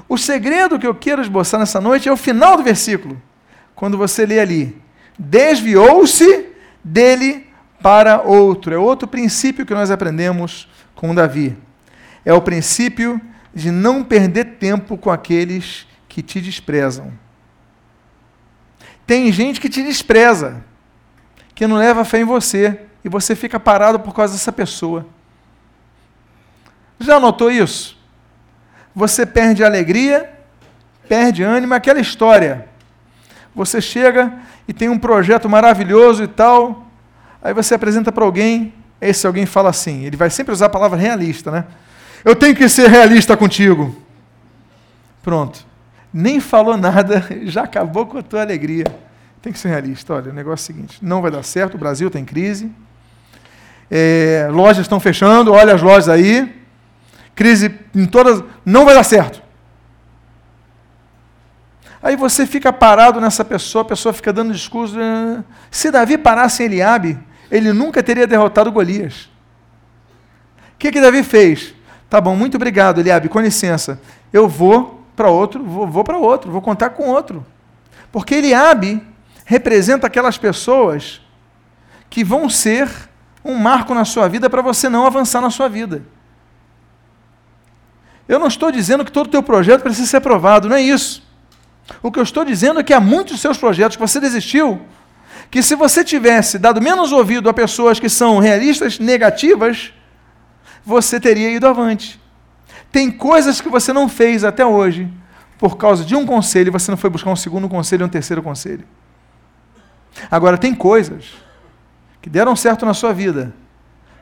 O 0.06 0.18
segredo 0.18 0.78
que 0.78 0.86
eu 0.86 0.94
quero 0.94 1.22
esboçar 1.22 1.58
nessa 1.58 1.80
noite 1.80 2.06
é 2.06 2.12
o 2.12 2.18
final 2.18 2.58
do 2.58 2.62
versículo. 2.62 3.20
Quando 3.74 3.96
você 3.96 4.26
lê 4.26 4.40
ali: 4.40 4.76
desviou-se 5.18 6.48
dele 6.84 7.46
para 7.84 8.22
outro. 8.22 8.74
É 8.74 8.78
outro 8.78 9.06
princípio 9.06 9.66
que 9.66 9.74
nós 9.74 9.90
aprendemos 9.90 10.66
com 10.94 11.14
Davi. 11.14 11.54
É 12.24 12.32
o 12.32 12.40
princípio 12.40 13.20
de 13.52 13.70
não 13.70 14.02
perder 14.02 14.56
tempo 14.56 14.96
com 14.96 15.10
aqueles 15.10 15.86
que 16.08 16.22
te 16.22 16.40
desprezam. 16.40 17.12
Tem 19.06 19.30
gente 19.30 19.60
que 19.60 19.68
te 19.68 19.82
despreza, 19.82 20.64
que 21.54 21.66
não 21.66 21.76
leva 21.76 22.06
fé 22.06 22.20
em 22.20 22.24
você 22.24 22.80
e 23.04 23.08
você 23.10 23.36
fica 23.36 23.60
parado 23.60 24.00
por 24.00 24.14
causa 24.14 24.32
dessa 24.32 24.50
pessoa. 24.50 25.06
Já 26.98 27.20
notou 27.20 27.50
isso? 27.50 27.98
Você 28.94 29.26
perde 29.26 29.62
alegria, 29.62 30.32
perde 31.06 31.42
ânimo, 31.42 31.74
aquela 31.74 32.00
história. 32.00 32.66
Você 33.54 33.78
chega 33.78 34.32
e 34.66 34.72
tem 34.72 34.88
um 34.88 34.98
projeto 34.98 35.50
maravilhoso 35.50 36.22
e 36.24 36.28
tal, 36.28 36.84
aí 37.44 37.52
você 37.52 37.74
apresenta 37.74 38.10
para 38.10 38.24
alguém, 38.24 38.72
esse 39.00 39.26
alguém 39.26 39.44
fala 39.44 39.68
assim, 39.68 40.04
ele 40.04 40.16
vai 40.16 40.30
sempre 40.30 40.52
usar 40.52 40.66
a 40.66 40.70
palavra 40.70 40.98
realista, 40.98 41.50
né? 41.50 41.66
Eu 42.24 42.34
tenho 42.34 42.56
que 42.56 42.66
ser 42.70 42.88
realista 42.88 43.36
contigo. 43.36 43.94
Pronto. 45.22 45.66
Nem 46.12 46.40
falou 46.40 46.76
nada, 46.76 47.26
já 47.44 47.64
acabou 47.64 48.06
com 48.06 48.16
a 48.18 48.22
tua 48.22 48.40
alegria. 48.40 48.86
Tem 49.42 49.52
que 49.52 49.58
ser 49.58 49.68
realista. 49.68 50.14
Olha, 50.14 50.30
o 50.30 50.34
negócio 50.34 50.62
é 50.62 50.72
o 50.72 50.76
seguinte: 50.76 50.98
não 51.02 51.20
vai 51.20 51.30
dar 51.30 51.42
certo, 51.42 51.74
o 51.74 51.78
Brasil 51.78 52.10
tem 52.10 52.24
crise, 52.24 52.72
é, 53.90 54.48
lojas 54.50 54.86
estão 54.86 54.98
fechando, 54.98 55.52
olha 55.52 55.74
as 55.74 55.82
lojas 55.82 56.08
aí, 56.08 56.64
crise 57.34 57.78
em 57.94 58.06
todas, 58.06 58.42
não 58.64 58.86
vai 58.86 58.94
dar 58.94 59.04
certo. 59.04 59.42
Aí 62.02 62.16
você 62.16 62.46
fica 62.46 62.72
parado 62.72 63.20
nessa 63.20 63.44
pessoa, 63.44 63.82
a 63.82 63.86
pessoa 63.86 64.12
fica 64.12 64.32
dando 64.32 64.52
discurso. 64.52 64.96
Né? 64.96 65.42
Se 65.70 65.90
Davi 65.90 66.18
parasse 66.18 66.62
em 66.62 66.66
Eliabe, 66.66 67.18
ele 67.50 67.72
nunca 67.72 68.02
teria 68.02 68.26
derrotado 68.26 68.72
Golias. 68.72 69.28
O 70.74 70.78
que, 70.78 70.90
que 70.90 71.00
Davi 71.00 71.22
fez? 71.22 71.74
Tá 72.08 72.20
bom, 72.20 72.36
muito 72.36 72.56
obrigado, 72.56 73.00
Eliabe, 73.00 73.28
com 73.28 73.40
licença. 73.40 74.00
Eu 74.32 74.48
vou 74.48 75.04
para 75.16 75.30
outro, 75.30 75.64
vou, 75.64 75.86
vou 75.86 76.04
para 76.04 76.18
outro, 76.18 76.50
vou 76.50 76.62
contar 76.62 76.90
com 76.90 77.08
outro. 77.08 77.44
Porque 78.12 78.36
Eliabe 78.36 79.02
representa 79.44 80.06
aquelas 80.06 80.38
pessoas 80.38 81.20
que 82.08 82.22
vão 82.22 82.48
ser 82.48 82.88
um 83.44 83.54
marco 83.56 83.94
na 83.94 84.04
sua 84.04 84.28
vida 84.28 84.48
para 84.48 84.62
você 84.62 84.88
não 84.88 85.06
avançar 85.06 85.40
na 85.40 85.50
sua 85.50 85.68
vida. 85.68 86.02
Eu 88.26 88.38
não 88.38 88.46
estou 88.46 88.70
dizendo 88.72 89.04
que 89.04 89.12
todo 89.12 89.26
o 89.26 89.30
teu 89.30 89.42
projeto 89.42 89.82
precisa 89.82 90.06
ser 90.06 90.16
aprovado, 90.16 90.68
não 90.68 90.76
é 90.76 90.80
isso. 90.80 91.22
O 92.02 92.10
que 92.10 92.18
eu 92.18 92.22
estou 92.22 92.44
dizendo 92.44 92.80
é 92.80 92.82
que 92.82 92.94
há 92.94 93.00
muitos 93.00 93.40
seus 93.40 93.58
projetos 93.58 93.96
que 93.96 94.00
você 94.00 94.18
desistiu, 94.18 94.80
que 95.50 95.62
se 95.62 95.74
você 95.74 96.02
tivesse 96.02 96.58
dado 96.58 96.80
menos 96.80 97.12
ouvido 97.12 97.48
a 97.48 97.54
pessoas 97.54 98.00
que 98.00 98.08
são 98.08 98.38
realistas 98.38 98.98
negativas, 98.98 99.92
você 100.84 101.18
teria 101.18 101.50
ido 101.50 101.66
avante. 101.66 102.20
Tem 102.90 103.10
coisas 103.10 103.60
que 103.60 103.68
você 103.68 103.92
não 103.92 104.08
fez 104.08 104.44
até 104.44 104.64
hoje, 104.64 105.10
por 105.58 105.76
causa 105.76 106.04
de 106.04 106.14
um 106.14 106.26
conselho, 106.26 106.72
você 106.72 106.90
não 106.90 106.98
foi 106.98 107.10
buscar 107.10 107.30
um 107.30 107.36
segundo 107.36 107.68
conselho 107.68 108.04
um 108.04 108.08
terceiro 108.08 108.42
conselho. 108.42 108.84
Agora, 110.30 110.58
tem 110.58 110.74
coisas 110.74 111.32
que 112.20 112.30
deram 112.30 112.54
certo 112.54 112.86
na 112.86 112.94
sua 112.94 113.12
vida, 113.12 113.52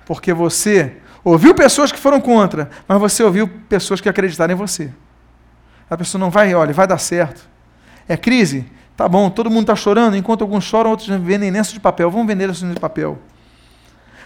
porque 0.06 0.32
você 0.32 0.96
ouviu 1.24 1.54
pessoas 1.54 1.92
que 1.92 1.98
foram 1.98 2.20
contra, 2.20 2.70
mas 2.86 2.98
você 2.98 3.22
ouviu 3.22 3.48
pessoas 3.68 4.00
que 4.00 4.08
acreditaram 4.08 4.54
em 4.54 4.56
você. 4.56 4.90
A 5.88 5.96
pessoa 5.96 6.18
não 6.18 6.30
vai, 6.30 6.54
olha, 6.54 6.72
vai 6.72 6.86
dar 6.86 6.98
certo. 6.98 7.48
É 8.08 8.16
crise? 8.16 8.66
Tá 9.02 9.08
bom, 9.08 9.28
todo 9.28 9.50
mundo 9.50 9.62
está 9.62 9.74
chorando, 9.74 10.16
enquanto 10.16 10.42
alguns 10.42 10.62
choram, 10.62 10.90
outros 10.90 11.08
vendem 11.08 11.50
lenço 11.50 11.74
de 11.74 11.80
papel. 11.80 12.08
Vamos 12.08 12.24
vender 12.24 12.46
lenço 12.46 12.64
de 12.64 12.78
papel. 12.78 13.18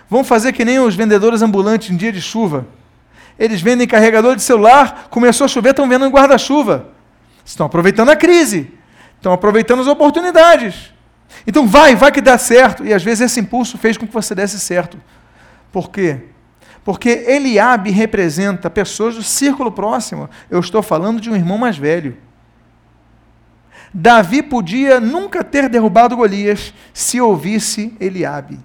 Vamos 0.06 0.28
fazer 0.28 0.52
que 0.52 0.66
nem 0.66 0.78
os 0.78 0.94
vendedores 0.94 1.40
ambulantes 1.40 1.88
em 1.88 1.96
dia 1.96 2.12
de 2.12 2.20
chuva. 2.20 2.66
Eles 3.38 3.62
vendem 3.62 3.88
carregador 3.88 4.36
de 4.36 4.42
celular, 4.42 5.06
começou 5.08 5.46
a 5.46 5.48
chover, 5.48 5.70
estão 5.70 5.88
vendendo 5.88 6.10
guarda-chuva. 6.10 6.90
Estão 7.42 7.64
aproveitando 7.64 8.10
a 8.10 8.16
crise, 8.16 8.70
estão 9.16 9.32
aproveitando 9.32 9.80
as 9.80 9.86
oportunidades. 9.86 10.92
Então 11.46 11.66
vai, 11.66 11.96
vai 11.96 12.12
que 12.12 12.20
dá 12.20 12.36
certo. 12.36 12.84
E 12.84 12.92
às 12.92 13.02
vezes 13.02 13.30
esse 13.30 13.40
impulso 13.40 13.78
fez 13.78 13.96
com 13.96 14.06
que 14.06 14.12
você 14.12 14.34
desse 14.34 14.60
certo. 14.60 15.00
Por 15.72 15.88
quê? 15.90 16.20
Porque 16.84 17.24
Eliabe 17.26 17.90
representa 17.90 18.68
pessoas 18.68 19.14
do 19.14 19.22
círculo 19.22 19.72
próximo. 19.72 20.28
Eu 20.50 20.60
estou 20.60 20.82
falando 20.82 21.18
de 21.18 21.30
um 21.30 21.34
irmão 21.34 21.56
mais 21.56 21.78
velho. 21.78 22.25
Davi 23.92 24.42
podia 24.42 25.00
nunca 25.00 25.42
ter 25.42 25.68
derrubado 25.68 26.16
Golias 26.16 26.74
se 26.92 27.20
ouvisse 27.20 27.94
Eliabe. 28.00 28.58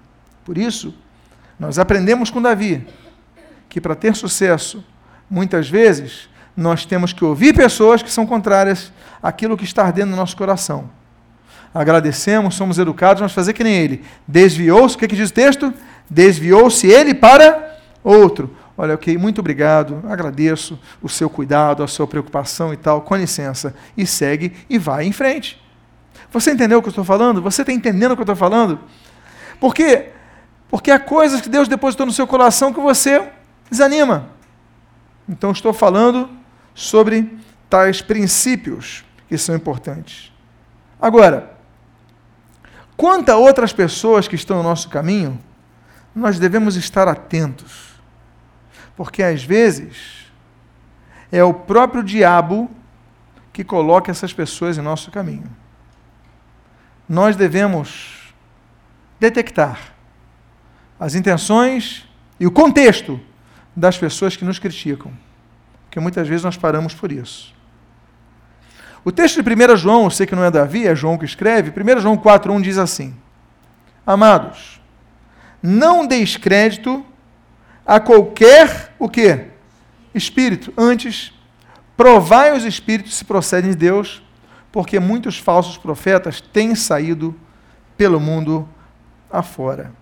Por 0.44 0.58
isso, 0.58 0.94
nós 1.58 1.78
aprendemos 1.78 2.30
com 2.30 2.42
Davi 2.42 2.86
que 3.68 3.80
para 3.80 3.94
ter 3.94 4.14
sucesso, 4.14 4.84
muitas 5.30 5.68
vezes, 5.68 6.28
nós 6.56 6.84
temos 6.84 7.12
que 7.12 7.24
ouvir 7.24 7.54
pessoas 7.54 8.02
que 8.02 8.10
são 8.10 8.26
contrárias 8.26 8.92
àquilo 9.22 9.56
que 9.56 9.64
está 9.64 9.84
ardendo 9.84 10.10
no 10.10 10.16
nosso 10.16 10.36
coração. 10.36 10.90
Agradecemos, 11.72 12.54
somos 12.54 12.78
educados, 12.78 13.22
mas 13.22 13.32
fazer 13.32 13.54
que 13.54 13.64
nem 13.64 13.74
ele. 13.74 14.04
Desviou-se, 14.28 14.94
o 14.94 14.98
que, 14.98 15.08
que 15.08 15.16
diz 15.16 15.30
o 15.30 15.32
texto? 15.32 15.72
Desviou-se 16.10 16.86
ele 16.86 17.14
para 17.14 17.78
outro. 18.04 18.54
Olha, 18.76 18.94
ok, 18.94 19.18
muito 19.18 19.40
obrigado, 19.40 20.02
agradeço 20.08 20.80
o 21.02 21.08
seu 21.08 21.28
cuidado, 21.28 21.82
a 21.82 21.86
sua 21.86 22.06
preocupação 22.06 22.72
e 22.72 22.76
tal, 22.76 23.02
com 23.02 23.16
licença. 23.16 23.74
E 23.96 24.06
segue 24.06 24.52
e 24.68 24.78
vai 24.78 25.04
em 25.04 25.12
frente. 25.12 25.62
Você 26.30 26.52
entendeu 26.52 26.78
o 26.78 26.82
que 26.82 26.88
eu 26.88 26.92
estou 26.92 27.04
falando? 27.04 27.42
Você 27.42 27.62
está 27.62 27.72
entendendo 27.72 28.12
o 28.12 28.16
que 28.16 28.20
eu 28.20 28.24
estou 28.24 28.36
falando? 28.36 28.80
Porque, 29.60 30.10
porque 30.68 30.90
há 30.90 30.98
coisas 30.98 31.40
que 31.40 31.48
Deus 31.48 31.68
depositou 31.68 32.06
no 32.06 32.12
seu 32.12 32.26
coração 32.26 32.72
que 32.72 32.80
você 32.80 33.30
desanima. 33.70 34.30
Então, 35.28 35.50
estou 35.50 35.72
falando 35.72 36.28
sobre 36.74 37.38
tais 37.68 38.00
princípios 38.00 39.04
que 39.28 39.36
são 39.36 39.54
importantes. 39.54 40.32
Agora, 41.00 41.52
quanto 42.96 43.30
a 43.30 43.36
outras 43.36 43.72
pessoas 43.72 44.26
que 44.26 44.34
estão 44.34 44.58
no 44.58 44.62
nosso 44.62 44.88
caminho, 44.88 45.38
nós 46.14 46.38
devemos 46.38 46.76
estar 46.76 47.08
atentos, 47.08 47.91
porque 48.96 49.22
às 49.22 49.42
vezes 49.42 50.30
é 51.30 51.42
o 51.42 51.54
próprio 51.54 52.02
diabo 52.02 52.70
que 53.52 53.64
coloca 53.64 54.10
essas 54.10 54.32
pessoas 54.32 54.78
em 54.78 54.82
nosso 54.82 55.10
caminho. 55.10 55.50
Nós 57.08 57.36
devemos 57.36 58.34
detectar 59.18 59.78
as 60.98 61.14
intenções 61.14 62.08
e 62.38 62.46
o 62.46 62.50
contexto 62.50 63.20
das 63.74 63.96
pessoas 63.98 64.36
que 64.36 64.44
nos 64.44 64.58
criticam, 64.58 65.12
porque 65.84 66.00
muitas 66.00 66.28
vezes 66.28 66.44
nós 66.44 66.56
paramos 66.56 66.94
por 66.94 67.10
isso. 67.10 67.54
O 69.04 69.10
texto 69.10 69.42
de 69.42 69.50
1 69.50 69.76
João, 69.76 70.04
eu 70.04 70.10
sei 70.10 70.26
que 70.26 70.34
não 70.34 70.44
é 70.44 70.50
Davi, 70.50 70.86
é 70.86 70.94
João 70.94 71.18
que 71.18 71.24
escreve, 71.24 71.70
1 71.70 72.00
João 72.00 72.16
4,1 72.16 72.62
diz 72.62 72.78
assim: 72.78 73.16
Amados, 74.06 74.80
não 75.62 76.06
deis 76.06 76.36
crédito 76.36 77.04
a 77.86 78.00
qualquer 78.00 78.94
o 78.98 79.08
quê? 79.08 79.46
Espírito. 80.14 80.72
Antes, 80.76 81.32
provai 81.96 82.56
os 82.56 82.64
espíritos 82.64 83.14
se 83.14 83.24
procedem 83.24 83.70
de 83.70 83.76
Deus, 83.76 84.22
porque 84.70 84.98
muitos 84.98 85.38
falsos 85.38 85.76
profetas 85.76 86.40
têm 86.40 86.74
saído 86.74 87.34
pelo 87.96 88.18
mundo 88.18 88.68
afora. 89.30 89.92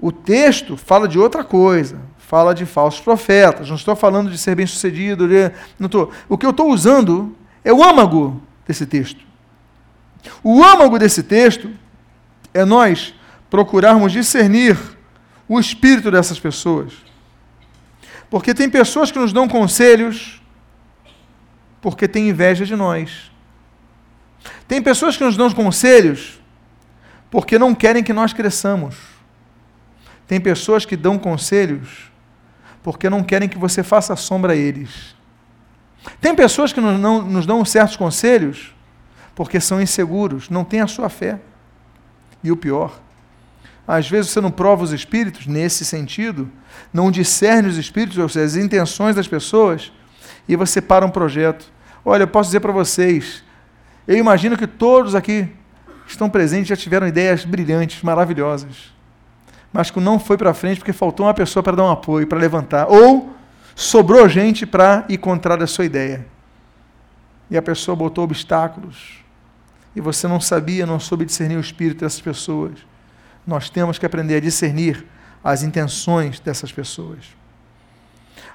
O 0.00 0.12
texto 0.12 0.76
fala 0.76 1.08
de 1.08 1.18
outra 1.18 1.42
coisa, 1.42 2.00
fala 2.18 2.54
de 2.54 2.64
falsos 2.64 3.00
profetas. 3.00 3.68
Não 3.68 3.76
estou 3.76 3.96
falando 3.96 4.30
de 4.30 4.38
ser 4.38 4.54
bem-sucedido. 4.54 5.26
Não 5.78 5.86
estou. 5.86 6.12
O 6.28 6.38
que 6.38 6.46
eu 6.46 6.50
estou 6.50 6.70
usando 6.70 7.36
é 7.64 7.72
o 7.72 7.82
âmago 7.82 8.40
desse 8.66 8.86
texto. 8.86 9.26
O 10.42 10.62
âmago 10.62 10.98
desse 10.98 11.22
texto 11.22 11.70
é 12.54 12.64
nós 12.64 13.14
procurarmos 13.50 14.12
discernir 14.12 14.78
o 15.48 15.58
espírito 15.58 16.10
dessas 16.10 16.38
pessoas. 16.38 16.92
Porque 18.28 18.52
tem 18.52 18.68
pessoas 18.68 19.10
que 19.10 19.18
nos 19.18 19.32
dão 19.32 19.48
conselhos 19.48 20.42
porque 21.80 22.06
têm 22.06 22.28
inveja 22.28 22.66
de 22.66 22.76
nós. 22.76 23.30
Tem 24.66 24.82
pessoas 24.82 25.16
que 25.16 25.24
nos 25.24 25.36
dão 25.36 25.50
conselhos 25.50 26.38
porque 27.30 27.58
não 27.58 27.74
querem 27.74 28.02
que 28.02 28.12
nós 28.12 28.32
cresçamos. 28.32 28.96
Tem 30.26 30.40
pessoas 30.40 30.84
que 30.84 30.96
dão 30.96 31.18
conselhos 31.18 32.10
porque 32.82 33.08
não 33.08 33.22
querem 33.22 33.48
que 33.48 33.58
você 33.58 33.82
faça 33.82 34.14
sombra 34.16 34.52
a 34.52 34.56
eles. 34.56 35.16
Tem 36.20 36.34
pessoas 36.34 36.72
que 36.72 36.80
nos, 36.80 36.98
não, 37.00 37.22
nos 37.22 37.46
dão 37.46 37.64
certos 37.64 37.96
conselhos 37.96 38.74
porque 39.34 39.60
são 39.60 39.80
inseguros, 39.80 40.50
não 40.50 40.64
têm 40.64 40.80
a 40.80 40.86
sua 40.86 41.08
fé. 41.08 41.38
E 42.42 42.52
o 42.52 42.56
pior, 42.56 43.00
às 43.88 44.08
vezes 44.08 44.30
você 44.30 44.40
não 44.40 44.50
prova 44.50 44.84
os 44.84 44.92
espíritos 44.92 45.46
nesse 45.46 45.84
sentido, 45.84 46.48
não 46.92 47.10
discerne 47.10 47.68
os 47.68 47.78
espíritos, 47.78 48.18
ou 48.18 48.28
seja, 48.28 48.44
as 48.44 48.56
intenções 48.56 49.16
das 49.16 49.26
pessoas, 49.26 49.90
e 50.46 50.54
você 50.54 50.80
para 50.80 51.04
um 51.04 51.10
projeto. 51.10 51.72
Olha, 52.04 52.22
eu 52.22 52.28
posso 52.28 52.50
dizer 52.50 52.60
para 52.60 52.72
vocês, 52.72 53.42
eu 54.06 54.16
imagino 54.16 54.56
que 54.56 54.66
todos 54.66 55.14
aqui 55.14 55.48
estão 56.06 56.28
presentes 56.30 56.68
já 56.68 56.76
tiveram 56.76 57.08
ideias 57.08 57.44
brilhantes, 57.44 58.02
maravilhosas 58.02 58.98
mas 59.72 59.90
que 59.90 60.00
não 60.00 60.18
foi 60.18 60.36
para 60.36 60.54
frente 60.54 60.78
porque 60.78 60.92
faltou 60.92 61.26
uma 61.26 61.34
pessoa 61.34 61.62
para 61.62 61.76
dar 61.76 61.84
um 61.84 61.90
apoio, 61.90 62.26
para 62.26 62.38
levantar. 62.38 62.86
Ou 62.88 63.34
sobrou 63.74 64.28
gente 64.28 64.66
para 64.66 65.04
ir 65.08 65.18
contra 65.18 65.62
a 65.62 65.66
sua 65.66 65.84
ideia. 65.84 66.26
E 67.50 67.56
a 67.56 67.62
pessoa 67.62 67.94
botou 67.94 68.24
obstáculos. 68.24 69.18
E 69.94 70.00
você 70.00 70.26
não 70.26 70.40
sabia, 70.40 70.86
não 70.86 70.98
soube 70.98 71.24
discernir 71.24 71.56
o 71.56 71.60
espírito 71.60 72.00
dessas 72.00 72.20
pessoas. 72.20 72.72
Nós 73.48 73.68
temos 73.68 73.98
que 73.98 74.06
aprender 74.06 74.36
a 74.36 74.40
discernir 74.40 75.04
as 75.42 75.64
intenções 75.64 76.38
dessas 76.38 76.70
pessoas. 76.70 77.24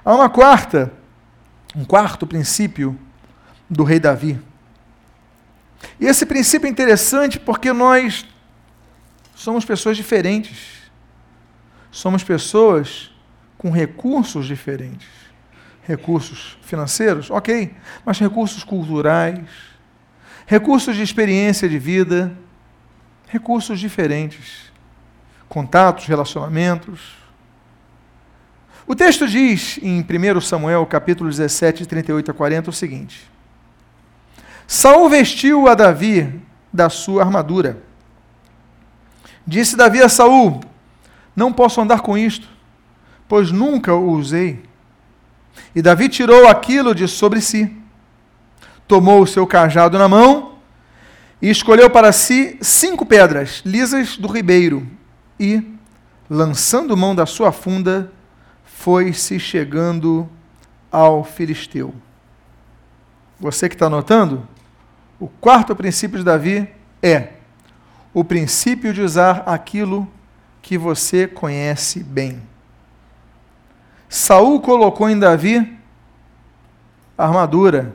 Há 0.02 0.14
uma 0.14 0.30
quarta, 0.30 0.90
um 1.76 1.84
quarto 1.84 2.26
princípio 2.26 2.98
do 3.68 3.84
rei 3.84 4.00
Davi. 4.00 4.40
E 6.00 6.06
esse 6.06 6.24
princípio 6.24 6.66
é 6.66 6.70
interessante 6.70 7.38
porque 7.38 7.72
nós 7.72 8.24
somos 9.34 9.66
pessoas 9.66 9.96
diferentes 9.96 10.84
somos 11.94 12.24
pessoas 12.24 13.12
com 13.56 13.70
recursos 13.70 14.46
diferentes. 14.46 15.06
Recursos 15.86 16.58
financeiros, 16.62 17.30
ok, 17.30 17.72
mas 18.04 18.18
recursos 18.18 18.64
culturais, 18.64 19.48
recursos 20.44 20.96
de 20.96 21.02
experiência 21.02 21.68
de 21.68 21.78
vida, 21.78 22.36
recursos 23.28 23.78
diferentes, 23.78 24.72
contatos, 25.48 26.06
relacionamentos. 26.06 27.16
O 28.86 28.94
texto 28.94 29.26
diz 29.26 29.78
em 29.82 30.00
1 30.00 30.40
Samuel, 30.40 30.84
capítulo 30.86 31.30
17, 31.30 31.86
38 31.86 32.30
a 32.30 32.34
40, 32.34 32.70
o 32.70 32.72
seguinte: 32.72 33.30
Saul 34.66 35.08
vestiu 35.08 35.68
a 35.68 35.74
Davi 35.74 36.40
da 36.72 36.90
sua 36.90 37.22
armadura. 37.22 37.78
Disse 39.46 39.76
Davi 39.76 40.02
a 40.02 40.08
Saul: 40.08 40.60
não 41.34 41.52
posso 41.52 41.80
andar 41.80 42.00
com 42.00 42.16
isto, 42.16 42.48
pois 43.28 43.50
nunca 43.50 43.94
o 43.94 44.12
usei. 44.12 44.62
E 45.74 45.82
Davi 45.82 46.08
tirou 46.08 46.48
aquilo 46.48 46.94
de 46.94 47.08
sobre 47.08 47.40
si, 47.40 47.74
tomou 48.86 49.22
o 49.22 49.26
seu 49.26 49.46
cajado 49.46 49.98
na 49.98 50.08
mão 50.08 50.54
e 51.40 51.50
escolheu 51.50 51.90
para 51.90 52.12
si 52.12 52.56
cinco 52.60 53.04
pedras 53.04 53.62
lisas 53.64 54.16
do 54.16 54.28
ribeiro 54.28 54.86
e, 55.38 55.76
lançando 56.28 56.96
mão 56.96 57.14
da 57.14 57.26
sua 57.26 57.52
funda, 57.52 58.12
foi-se 58.64 59.38
chegando 59.38 60.28
ao 60.90 61.24
filisteu. 61.24 61.94
Você 63.38 63.68
que 63.68 63.74
está 63.74 63.86
anotando? 63.86 64.46
O 65.18 65.28
quarto 65.28 65.74
princípio 65.74 66.18
de 66.18 66.24
Davi 66.24 66.68
é 67.02 67.34
o 68.12 68.22
princípio 68.22 68.92
de 68.92 69.02
usar 69.02 69.42
aquilo 69.46 70.08
que 70.62 70.78
você 70.78 71.26
conhece 71.26 72.02
bem. 72.02 72.40
Saul 74.08 74.60
colocou 74.60 75.10
em 75.10 75.18
Davi 75.18 75.76
armadura, 77.16 77.94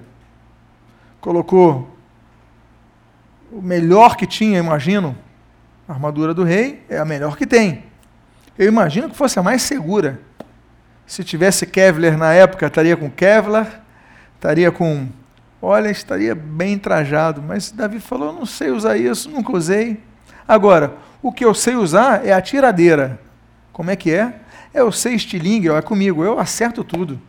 colocou 1.20 1.90
o 3.52 3.62
melhor 3.62 4.16
que 4.16 4.26
tinha, 4.26 4.60
imagino, 4.60 5.16
A 5.90 5.94
armadura 5.94 6.36
do 6.36 6.44
rei 6.44 6.86
é 6.88 7.00
a 7.00 7.04
melhor 7.04 7.36
que 7.36 7.48
tem. 7.48 7.84
Eu 8.56 8.68
imagino 8.68 9.10
que 9.10 9.18
fosse 9.18 9.40
a 9.40 9.44
mais 9.44 9.64
segura. 9.64 10.20
Se 11.08 11.24
tivesse 11.24 11.66
Kevlar 11.66 12.16
na 12.16 12.32
época, 12.32 12.68
estaria 12.68 12.96
com 12.96 13.10
Kevlar, 13.10 13.82
estaria 14.36 14.72
com. 14.72 15.08
Olha, 15.60 15.90
estaria 15.90 16.36
bem 16.36 16.78
trajado. 16.78 17.42
Mas 17.42 17.72
Davi 17.72 18.00
falou: 18.00 18.32
não 18.32 18.46
sei 18.46 18.70
usar 18.70 18.98
isso, 18.98 19.32
nunca 19.32 19.52
usei. 19.52 20.00
Agora, 20.48 20.94
o 21.24 21.32
que 21.32 21.44
eu 21.44 21.56
sei 21.56 21.76
usar 21.76 22.24
é 22.24 22.34
a 22.34 22.42
tiradeira. 22.42 23.20
Como 23.74 23.90
é 23.90 23.96
que 23.96 24.14
é? 24.14 24.36
Eu 24.72 24.92
sei 24.92 25.16
estilingue, 25.16 25.70
é 25.70 25.82
comigo, 25.82 26.24
eu 26.24 26.40
acerto 26.40 26.84
tudo. 26.84 27.20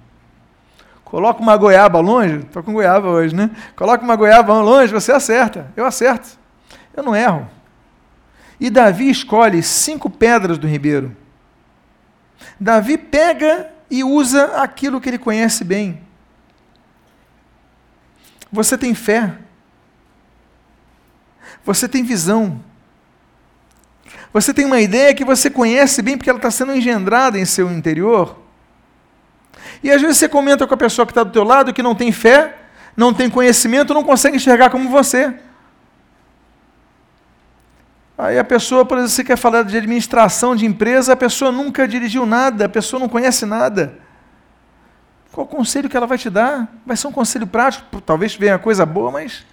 Coloca 1.03 1.41
uma 1.41 1.57
goiaba 1.57 1.99
longe, 1.99 2.41
estou 2.41 2.63
com 2.63 2.75
goiaba 2.75 3.09
hoje, 3.09 3.35
né? 3.35 3.51
Coloca 3.75 4.05
uma 4.05 4.17
goiaba 4.17 4.53
longe, 4.61 4.93
você 4.93 5.13
acerta. 5.13 5.73
Eu 5.75 5.87
acerto. 5.87 6.39
Eu 6.95 7.03
não 7.03 7.17
erro. 7.17 7.49
E 8.61 8.69
Davi 8.69 9.09
escolhe 9.09 9.63
cinco 9.63 10.11
pedras 10.11 10.59
do 10.59 10.69
ribeiro. 10.69 11.17
Davi 12.61 12.99
pega 12.99 13.71
e 13.91 14.05
usa 14.05 14.63
aquilo 14.63 15.01
que 15.01 15.09
ele 15.09 15.19
conhece 15.19 15.65
bem. 15.65 16.01
Você 18.53 18.77
tem 18.77 18.95
fé. 18.95 19.33
Você 21.65 21.89
tem 21.89 22.05
visão. 22.05 22.63
Você 24.33 24.53
tem 24.53 24.67
uma 24.67 24.81
ideia 24.81 25.15
que 25.15 25.25
você 25.25 25.49
conhece 25.49 26.03
bem 26.03 26.17
porque 26.17 26.29
ela 26.29 26.39
está 26.39 26.51
sendo 26.51 26.75
engendrada 26.75 27.39
em 27.39 27.45
seu 27.47 27.71
interior. 27.71 28.39
E 29.83 29.91
às 29.91 30.01
vezes 30.01 30.19
você 30.19 30.29
comenta 30.29 30.67
com 30.67 30.75
a 30.75 30.77
pessoa 30.77 31.07
que 31.07 31.13
está 31.13 31.25
do 31.25 31.33
teu 31.33 31.45
lado 31.45 31.73
que 31.73 31.83
não 31.83 31.95
tem 31.95 32.13
fé, 32.13 32.57
não 32.97 33.15
tem 33.15 33.31
conhecimento, 33.31 33.95
não 33.95 34.05
consegue 34.05 34.37
enxergar 34.37 34.71
como 34.71 34.89
você. 34.91 35.35
Aí 38.23 38.39
a 38.39 38.45
pessoa, 38.45 38.85
por 38.85 38.99
exemplo, 38.99 39.15
você 39.15 39.25
quer 39.25 39.37
falar 39.37 39.63
de 39.63 39.75
administração 39.75 40.55
de 40.55 40.67
empresa, 40.67 41.15
a 41.15 41.17
pessoa 41.17 41.51
nunca 41.51 41.89
dirigiu 41.89 42.27
nada, 42.27 42.67
a 42.67 42.69
pessoa 42.69 43.01
não 43.01 43.09
conhece 43.09 43.47
nada. 43.47 43.99
Qual 45.33 45.47
o 45.47 45.49
conselho 45.49 45.89
que 45.89 45.97
ela 45.97 46.07
vai 46.07 46.19
te 46.19 46.29
dar? 46.29 46.69
Vai 46.85 46.99
ser 46.99 47.07
um 47.07 47.13
conselho 47.13 47.47
prático, 47.47 47.99
talvez 48.03 48.35
venha 48.35 48.59
coisa 48.59 48.85
boa, 48.85 49.11
mas 49.11 49.47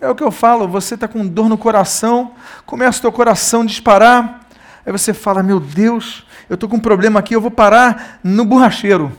é 0.00 0.08
o 0.08 0.14
que 0.14 0.24
eu 0.24 0.30
falo, 0.30 0.66
você 0.66 0.94
está 0.94 1.06
com 1.06 1.26
dor 1.26 1.46
no 1.46 1.58
coração, 1.58 2.32
começa 2.64 3.00
o 3.00 3.02
teu 3.02 3.12
coração 3.12 3.60
a 3.60 3.66
disparar, 3.66 4.40
aí 4.86 4.90
você 4.90 5.12
fala, 5.12 5.42
meu 5.42 5.60
Deus, 5.60 6.26
eu 6.48 6.54
estou 6.54 6.70
com 6.70 6.76
um 6.76 6.80
problema 6.80 7.20
aqui, 7.20 7.36
eu 7.36 7.40
vou 7.40 7.50
parar 7.50 8.18
no 8.24 8.46
borracheiro. 8.46 9.12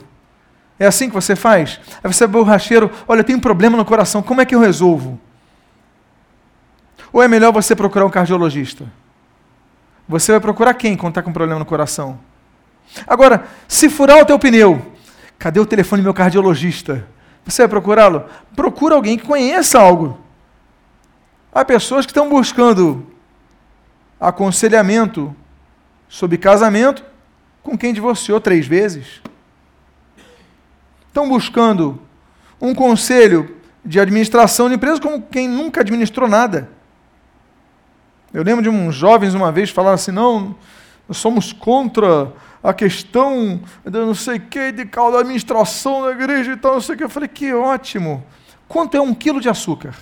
É 0.76 0.86
assim 0.86 1.08
que 1.08 1.14
você 1.14 1.36
faz? 1.36 1.78
Aí 2.02 2.12
você 2.12 2.24
é 2.24 2.26
borracheiro, 2.26 2.90
olha, 3.06 3.20
eu 3.20 3.24
tenho 3.24 3.38
um 3.38 3.40
problema 3.40 3.76
no 3.76 3.84
coração, 3.84 4.22
como 4.22 4.40
é 4.40 4.44
que 4.44 4.56
eu 4.56 4.60
resolvo? 4.60 5.20
Ou 7.16 7.22
é 7.22 7.28
melhor 7.28 7.50
você 7.50 7.74
procurar 7.74 8.04
um 8.04 8.10
cardiologista? 8.10 8.84
Você 10.06 10.32
vai 10.32 10.38
procurar 10.38 10.74
quem 10.74 10.94
quando 10.94 11.12
está 11.12 11.22
com 11.22 11.32
problema 11.32 11.58
no 11.58 11.64
coração? 11.64 12.20
Agora, 13.06 13.46
se 13.66 13.88
furar 13.88 14.18
o 14.18 14.26
teu 14.26 14.38
pneu, 14.38 14.92
cadê 15.38 15.58
o 15.58 15.64
telefone 15.64 16.02
do 16.02 16.04
meu 16.04 16.12
cardiologista? 16.12 17.08
Você 17.42 17.62
vai 17.62 17.68
procurá-lo? 17.70 18.26
Procura 18.54 18.96
alguém 18.96 19.16
que 19.16 19.24
conheça 19.24 19.80
algo. 19.80 20.18
Há 21.54 21.64
pessoas 21.64 22.04
que 22.04 22.12
estão 22.12 22.28
buscando 22.28 23.06
aconselhamento 24.20 25.34
sobre 26.10 26.36
casamento 26.36 27.02
com 27.62 27.78
quem 27.78 27.94
divorciou 27.94 28.42
três 28.42 28.66
vezes. 28.66 29.22
Estão 31.08 31.26
buscando 31.26 31.98
um 32.60 32.74
conselho 32.74 33.56
de 33.82 33.98
administração 33.98 34.68
de 34.68 34.74
empresa 34.74 35.00
como 35.00 35.22
quem 35.22 35.48
nunca 35.48 35.80
administrou 35.80 36.28
nada. 36.28 36.75
Eu 38.32 38.42
lembro 38.42 38.62
de 38.62 38.68
uns 38.68 38.94
jovens 38.94 39.34
uma 39.34 39.50
vez 39.52 39.70
falaram 39.70 39.94
assim: 39.94 40.12
não, 40.12 40.54
nós 41.08 41.16
somos 41.16 41.52
contra 41.52 42.32
a 42.62 42.74
questão 42.74 43.60
de 43.84 43.90
não 43.90 44.14
sei 44.14 44.36
o 44.36 44.40
que, 44.40 44.72
de 44.72 44.84
da 44.84 45.18
administração 45.20 46.02
da 46.02 46.10
igreja 46.10 46.52
e 46.52 46.56
tal, 46.56 46.74
não 46.74 46.80
sei 46.80 46.94
o 46.94 46.98
que. 46.98 47.04
Eu 47.04 47.10
falei: 47.10 47.28
que 47.28 47.52
ótimo. 47.52 48.24
Quanto 48.68 48.96
é 48.96 49.00
um 49.00 49.14
quilo 49.14 49.40
de 49.40 49.48
açúcar? 49.48 49.94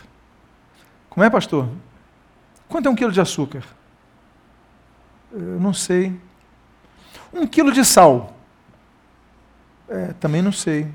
Como 1.11 1.25
é, 1.25 1.31
pastor? 1.31 1.69
Quanto 2.69 2.87
é 2.87 2.91
um 2.91 2.95
quilo 2.95 3.13
de 3.13 3.21
açúcar? 3.21 3.63
Eu 5.31 5.61
não 5.61 5.73
sei. 5.73 6.19
Um 7.33 7.47
quilo 7.47 7.73
de 7.73 7.85
sal. 7.85 8.35
É, 9.89 10.15
também 10.15 10.41
não 10.41 10.53
sei. 10.53 10.89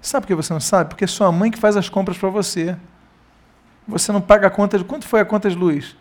Sabe 0.00 0.22
por 0.22 0.28
que 0.28 0.34
você 0.34 0.52
não 0.52 0.60
sabe? 0.60 0.90
Porque 0.90 1.04
é 1.04 1.06
sua 1.06 1.30
mãe 1.30 1.50
que 1.50 1.58
faz 1.58 1.76
as 1.76 1.88
compras 1.88 2.18
para 2.18 2.28
você. 2.28 2.76
Você 3.86 4.10
não 4.10 4.20
paga 4.20 4.48
a 4.48 4.50
conta 4.50 4.76
de. 4.76 4.84
Quanto 4.84 5.06
foi 5.06 5.20
a 5.20 5.24
conta 5.24 5.48
de 5.48 5.56
luz? 5.56 5.96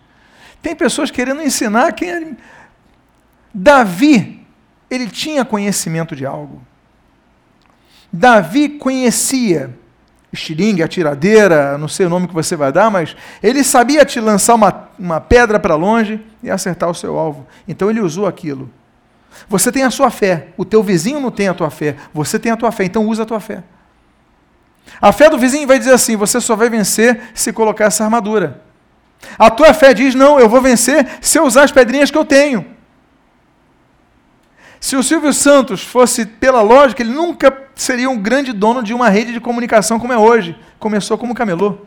Tem 0.62 0.76
pessoas 0.76 1.10
querendo 1.10 1.42
ensinar 1.42 1.92
quem. 1.94 2.38
Davi, 3.54 4.46
ele 4.90 5.08
tinha 5.08 5.44
conhecimento 5.44 6.16
de 6.16 6.26
algo. 6.26 6.62
Davi 8.12 8.70
conhecia 8.70 9.76
estilingue, 10.32 10.82
atiradeira, 10.82 11.78
não 11.78 11.88
sei 11.88 12.06
o 12.06 12.10
nome 12.10 12.28
que 12.28 12.34
você 12.34 12.56
vai 12.56 12.72
dar, 12.72 12.90
mas 12.90 13.16
ele 13.44 13.64
sabia 13.64 14.06
te 14.06 14.20
lançar 14.20 14.56
uma, 14.56 14.90
uma 14.98 15.20
pedra 15.20 15.60
para 15.60 15.76
longe 15.76 16.22
e 16.42 16.50
acertar 16.50 16.90
o 16.90 16.96
seu 16.96 17.18
alvo. 17.18 17.46
Então 17.68 17.90
ele 17.90 18.00
usou 18.00 18.26
aquilo. 18.26 18.70
Você 19.48 19.72
tem 19.72 19.84
a 19.84 19.92
sua 19.92 20.10
fé, 20.10 20.48
o 20.58 20.64
teu 20.64 20.82
vizinho 20.82 21.20
não 21.20 21.32
tem 21.32 21.48
a 21.48 21.54
tua 21.54 21.70
fé, 21.70 21.96
você 22.14 22.40
tem 22.40 22.52
a 22.52 22.58
tua 22.58 22.72
fé, 22.72 22.86
então 22.86 23.06
usa 23.08 23.24
a 23.24 23.26
tua 23.26 23.40
fé. 23.40 23.64
A 25.02 25.12
fé 25.12 25.30
do 25.30 25.38
vizinho 25.38 25.68
vai 25.68 25.80
dizer 25.80 25.94
assim: 25.94 26.16
você 26.16 26.40
só 26.42 26.56
vai 26.56 26.70
vencer 26.70 27.22
se 27.34 27.52
colocar 27.54 27.86
essa 27.86 28.04
armadura. 28.04 28.62
A 29.38 29.50
tua 29.50 29.74
fé 29.74 29.94
diz: 29.94 30.16
não, 30.16 30.40
eu 30.40 30.50
vou 30.50 30.62
vencer 30.62 31.08
se 31.22 31.38
eu 31.38 31.46
usar 31.46 31.64
as 31.64 31.72
pedrinhas 31.72 32.12
que 32.12 32.18
eu 32.18 32.26
tenho. 32.26 32.66
Se 34.80 34.96
o 34.96 35.04
Silvio 35.04 35.32
Santos 35.32 35.84
fosse 35.84 36.26
pela 36.26 36.62
lógica, 36.62 37.04
ele 37.04 37.14
nunca 37.14 37.56
seria 37.76 38.10
um 38.10 38.18
grande 38.18 38.52
dono 38.52 38.82
de 38.82 38.94
uma 38.96 39.10
rede 39.10 39.32
de 39.32 39.40
comunicação 39.40 40.00
como 40.00 40.12
é 40.12 40.18
hoje. 40.18 40.58
Começou 40.80 41.18
como 41.20 41.36
camelô. 41.36 41.78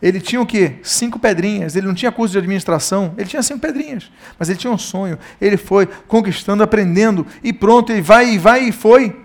Ele 0.00 0.20
tinha 0.20 0.40
o 0.40 0.46
quê? 0.46 0.78
Cinco 0.82 1.18
pedrinhas. 1.18 1.76
Ele 1.76 1.86
não 1.86 1.94
tinha 1.94 2.10
curso 2.10 2.32
de 2.32 2.38
administração. 2.38 3.14
Ele 3.16 3.28
tinha 3.28 3.42
cinco 3.42 3.60
pedrinhas. 3.60 4.10
Mas 4.38 4.48
ele 4.48 4.58
tinha 4.58 4.72
um 4.72 4.78
sonho. 4.78 5.18
Ele 5.40 5.58
foi 5.58 5.86
conquistando, 5.86 6.62
aprendendo. 6.62 7.26
E 7.44 7.52
pronto, 7.52 7.92
ele 7.92 8.02
vai 8.02 8.30
e 8.30 8.38
vai 8.38 8.64
e 8.64 8.72
foi. 8.72 9.24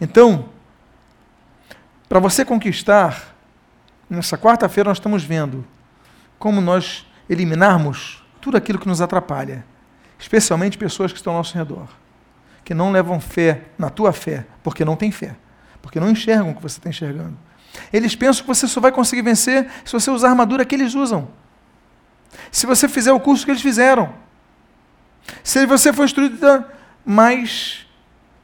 Então, 0.00 0.48
para 2.08 2.18
você 2.18 2.44
conquistar, 2.44 3.33
nessa 4.08 4.38
quarta-feira 4.38 4.88
nós 4.88 4.98
estamos 4.98 5.24
vendo 5.24 5.66
como 6.38 6.60
nós 6.60 7.06
eliminarmos 7.28 8.22
tudo 8.40 8.56
aquilo 8.56 8.78
que 8.78 8.88
nos 8.88 9.00
atrapalha 9.00 9.64
especialmente 10.18 10.78
pessoas 10.78 11.12
que 11.12 11.18
estão 11.18 11.34
ao 11.34 11.38
nosso 11.38 11.56
redor, 11.56 11.86
que 12.64 12.72
não 12.72 12.90
levam 12.90 13.20
fé 13.20 13.64
na 13.76 13.90
tua 13.90 14.12
fé, 14.12 14.46
porque 14.62 14.84
não 14.84 14.96
têm 14.96 15.12
fé, 15.12 15.36
porque 15.82 16.00
não 16.00 16.10
enxergam 16.10 16.50
o 16.50 16.54
que 16.54 16.62
você 16.62 16.78
está 16.78 16.88
enxergando. 16.88 17.36
Eles 17.92 18.16
pensam 18.16 18.42
que 18.42 18.48
você 18.48 18.66
só 18.66 18.80
vai 18.80 18.90
conseguir 18.90 19.22
vencer 19.22 19.68
se 19.84 19.92
você 19.92 20.10
usar 20.10 20.28
a 20.28 20.30
armadura 20.30 20.64
que 20.64 20.74
eles 20.74 20.94
usam. 20.94 21.28
Se 22.50 22.66
você 22.66 22.88
fizer 22.88 23.12
o 23.12 23.20
curso 23.20 23.44
que 23.44 23.50
eles 23.50 23.60
fizeram. 23.60 24.14
Se 25.42 25.66
você 25.66 25.92
for 25.92 26.04
instruído, 26.04 26.64
mas 27.04 27.83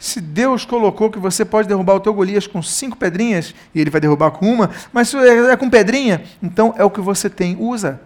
se 0.01 0.21
Deus 0.21 0.65
colocou 0.65 1.11
que 1.11 1.19
você 1.21 1.45
pode 1.45 1.69
derrubar 1.69 1.95
o 1.95 2.01
teu 2.01 2.13
Golias 2.13 2.49
com 2.49 2.61
cinco 2.61 2.97
pedrinhas, 2.97 3.55
e 3.73 3.81
ele 3.81 3.91
vai 3.91 4.01
derrubar 4.01 4.33
com 4.33 4.53
uma, 4.53 4.71
mas 4.93 5.09
se 5.09 5.17
é 5.17 5.57
com 5.57 5.71
pedrinha, 5.71 6.25
então 6.43 6.75
é 6.77 6.83
o 6.83 6.91
que 6.91 7.01
você 7.01 7.31
tem, 7.31 7.57
usa 7.57 8.01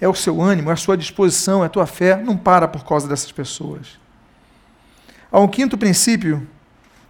é 0.00 0.08
o 0.08 0.14
seu 0.14 0.40
ânimo, 0.40 0.70
é 0.70 0.72
a 0.72 0.76
sua 0.76 0.96
disposição, 0.96 1.62
é 1.62 1.66
a 1.66 1.70
tua 1.70 1.86
fé, 1.86 2.16
não 2.16 2.36
para 2.36 2.68
por 2.68 2.84
causa 2.84 3.08
dessas 3.08 3.32
pessoas. 3.32 3.98
Há 5.30 5.40
um 5.40 5.48
quinto 5.48 5.76
princípio 5.78 6.46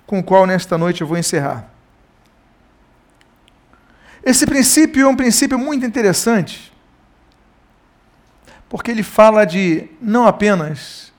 com 0.07 0.19
o 0.19 0.23
qual 0.23 0.47
nesta 0.47 0.79
noite 0.79 1.01
eu 1.01 1.07
vou 1.07 1.19
encerrar. 1.19 1.69
Esse 4.25 4.47
princípio 4.47 5.07
é 5.07 5.09
um 5.09 5.17
princípio 5.17 5.59
muito 5.59 5.85
interessante, 5.85 6.73
porque 8.69 8.91
ele 8.91 9.03
fala 9.03 9.45
de 9.45 9.89
não 10.01 10.27
apenas 10.27 11.13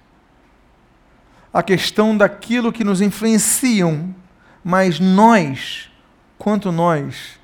a 1.55 1.63
questão 1.63 2.17
daquilo 2.17 2.73
que 2.73 2.83
nos 2.83 2.99
influenciam, 2.99 4.13
mas 4.61 4.99
nós, 4.99 5.89
quanto 6.37 6.69
nós 6.69 7.39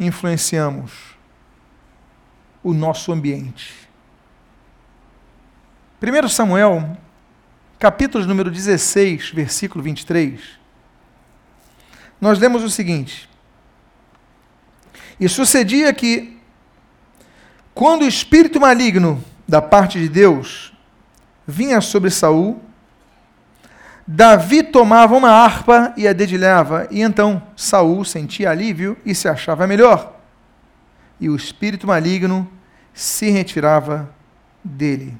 influenciamos 0.00 0.90
o 2.64 2.72
nosso 2.72 3.12
ambiente. 3.12 3.74
1 6.02 6.28
Samuel, 6.30 6.96
capítulo 7.78 8.24
número 8.24 8.50
16, 8.50 9.32
versículo 9.32 9.84
23, 9.84 10.40
nós 12.18 12.38
lemos 12.38 12.64
o 12.64 12.70
seguinte: 12.70 13.28
E 15.20 15.28
sucedia 15.28 15.92
que, 15.92 16.40
quando 17.74 18.00
o 18.00 18.08
espírito 18.08 18.58
maligno 18.58 19.22
da 19.46 19.60
parte 19.60 19.98
de 19.98 20.08
Deus 20.08 20.72
vinha 21.46 21.82
sobre 21.82 22.08
Saul, 22.08 22.64
Davi 24.06 24.62
tomava 24.62 25.16
uma 25.16 25.30
harpa 25.30 25.92
e 25.96 26.06
a 26.06 26.12
dedilhava, 26.12 26.86
e 26.90 27.02
então 27.02 27.42
Saul 27.56 28.04
sentia 28.04 28.50
alívio 28.50 28.96
e 29.04 29.14
se 29.14 29.28
achava 29.28 29.66
melhor. 29.66 30.20
E 31.18 31.28
o 31.28 31.34
espírito 31.34 31.86
maligno 31.86 32.48
se 32.94 33.30
retirava 33.30 34.08
dele. 34.62 35.16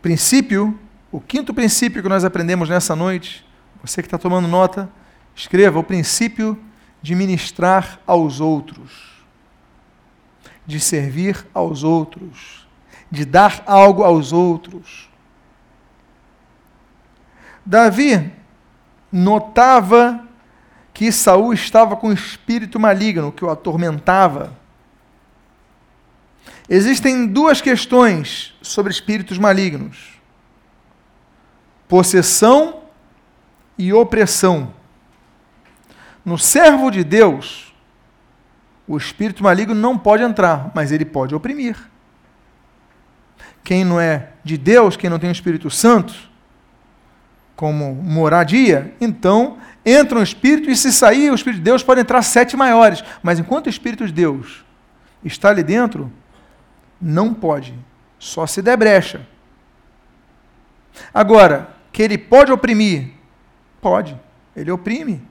Princípio, 0.00 0.78
o 1.12 1.20
quinto 1.20 1.52
princípio 1.52 2.02
que 2.02 2.08
nós 2.08 2.24
aprendemos 2.24 2.68
nessa 2.68 2.96
noite, 2.96 3.44
você 3.82 4.00
que 4.00 4.06
está 4.06 4.18
tomando 4.18 4.48
nota, 4.48 4.88
escreva 5.34 5.78
o 5.78 5.84
princípio 5.84 6.58
de 7.02 7.14
ministrar 7.14 8.00
aos 8.06 8.40
outros, 8.40 9.24
de 10.66 10.80
servir 10.80 11.46
aos 11.52 11.82
outros, 11.82 12.66
de 13.10 13.24
dar 13.24 13.62
algo 13.66 14.02
aos 14.02 14.32
outros. 14.32 15.10
Davi 17.64 18.32
notava 19.10 20.26
que 20.92 21.10
Saul 21.10 21.52
estava 21.52 21.96
com 21.96 22.08
um 22.08 22.12
espírito 22.12 22.78
maligno 22.78 23.32
que 23.32 23.44
o 23.44 23.50
atormentava. 23.50 24.52
Existem 26.68 27.26
duas 27.26 27.60
questões 27.60 28.54
sobre 28.60 28.92
espíritos 28.92 29.38
malignos: 29.38 30.20
possessão 31.88 32.82
e 33.78 33.92
opressão. 33.92 34.72
No 36.24 36.38
servo 36.38 36.90
de 36.90 37.04
Deus, 37.04 37.74
o 38.86 38.96
espírito 38.96 39.42
maligno 39.42 39.74
não 39.74 39.98
pode 39.98 40.22
entrar, 40.22 40.70
mas 40.74 40.92
ele 40.92 41.04
pode 41.04 41.34
oprimir. 41.34 41.76
Quem 43.62 43.84
não 43.84 43.98
é 43.98 44.30
de 44.42 44.58
Deus, 44.58 44.96
quem 44.96 45.08
não 45.08 45.18
tem 45.18 45.30
o 45.30 45.32
Espírito 45.32 45.70
Santo 45.70 46.33
como 47.64 47.94
moradia, 47.94 48.92
então 49.00 49.56
entra 49.86 50.18
um 50.18 50.22
espírito 50.22 50.68
e 50.68 50.76
se 50.76 50.92
sair 50.92 51.30
o 51.30 51.34
Espírito 51.34 51.60
de 51.60 51.64
Deus 51.64 51.82
pode 51.82 51.98
entrar 51.98 52.20
sete 52.20 52.58
maiores. 52.58 53.02
Mas 53.22 53.38
enquanto 53.38 53.68
o 53.68 53.70
Espírito 53.70 54.06
de 54.06 54.12
Deus 54.12 54.62
está 55.24 55.48
ali 55.48 55.62
dentro, 55.62 56.12
não 57.00 57.32
pode. 57.32 57.74
Só 58.18 58.46
se 58.46 58.60
der 58.60 58.76
brecha. 58.76 59.26
Agora, 61.14 61.70
que 61.90 62.02
ele 62.02 62.18
pode 62.18 62.52
oprimir? 62.52 63.12
Pode. 63.80 64.14
Ele 64.54 64.70
oprime. 64.70 65.22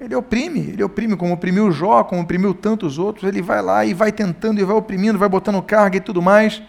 Ele 0.00 0.14
oprime, 0.14 0.60
ele 0.60 0.82
oprime, 0.82 1.14
como 1.14 1.34
oprimiu 1.34 1.70
Jó, 1.70 2.04
como 2.04 2.22
oprimiu 2.22 2.54
tantos 2.54 2.98
outros, 2.98 3.28
ele 3.28 3.42
vai 3.42 3.60
lá 3.60 3.84
e 3.84 3.92
vai 3.92 4.10
tentando 4.10 4.58
e 4.58 4.64
vai 4.64 4.76
oprimindo, 4.76 5.18
vai 5.18 5.28
botando 5.28 5.60
carga 5.60 5.98
e 5.98 6.00
tudo 6.00 6.22
mais. 6.22 6.62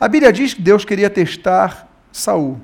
A 0.00 0.08
Bíblia 0.08 0.32
diz 0.32 0.54
que 0.54 0.62
Deus 0.62 0.82
queria 0.82 1.10
testar 1.10 1.86
Saul. 2.10 2.58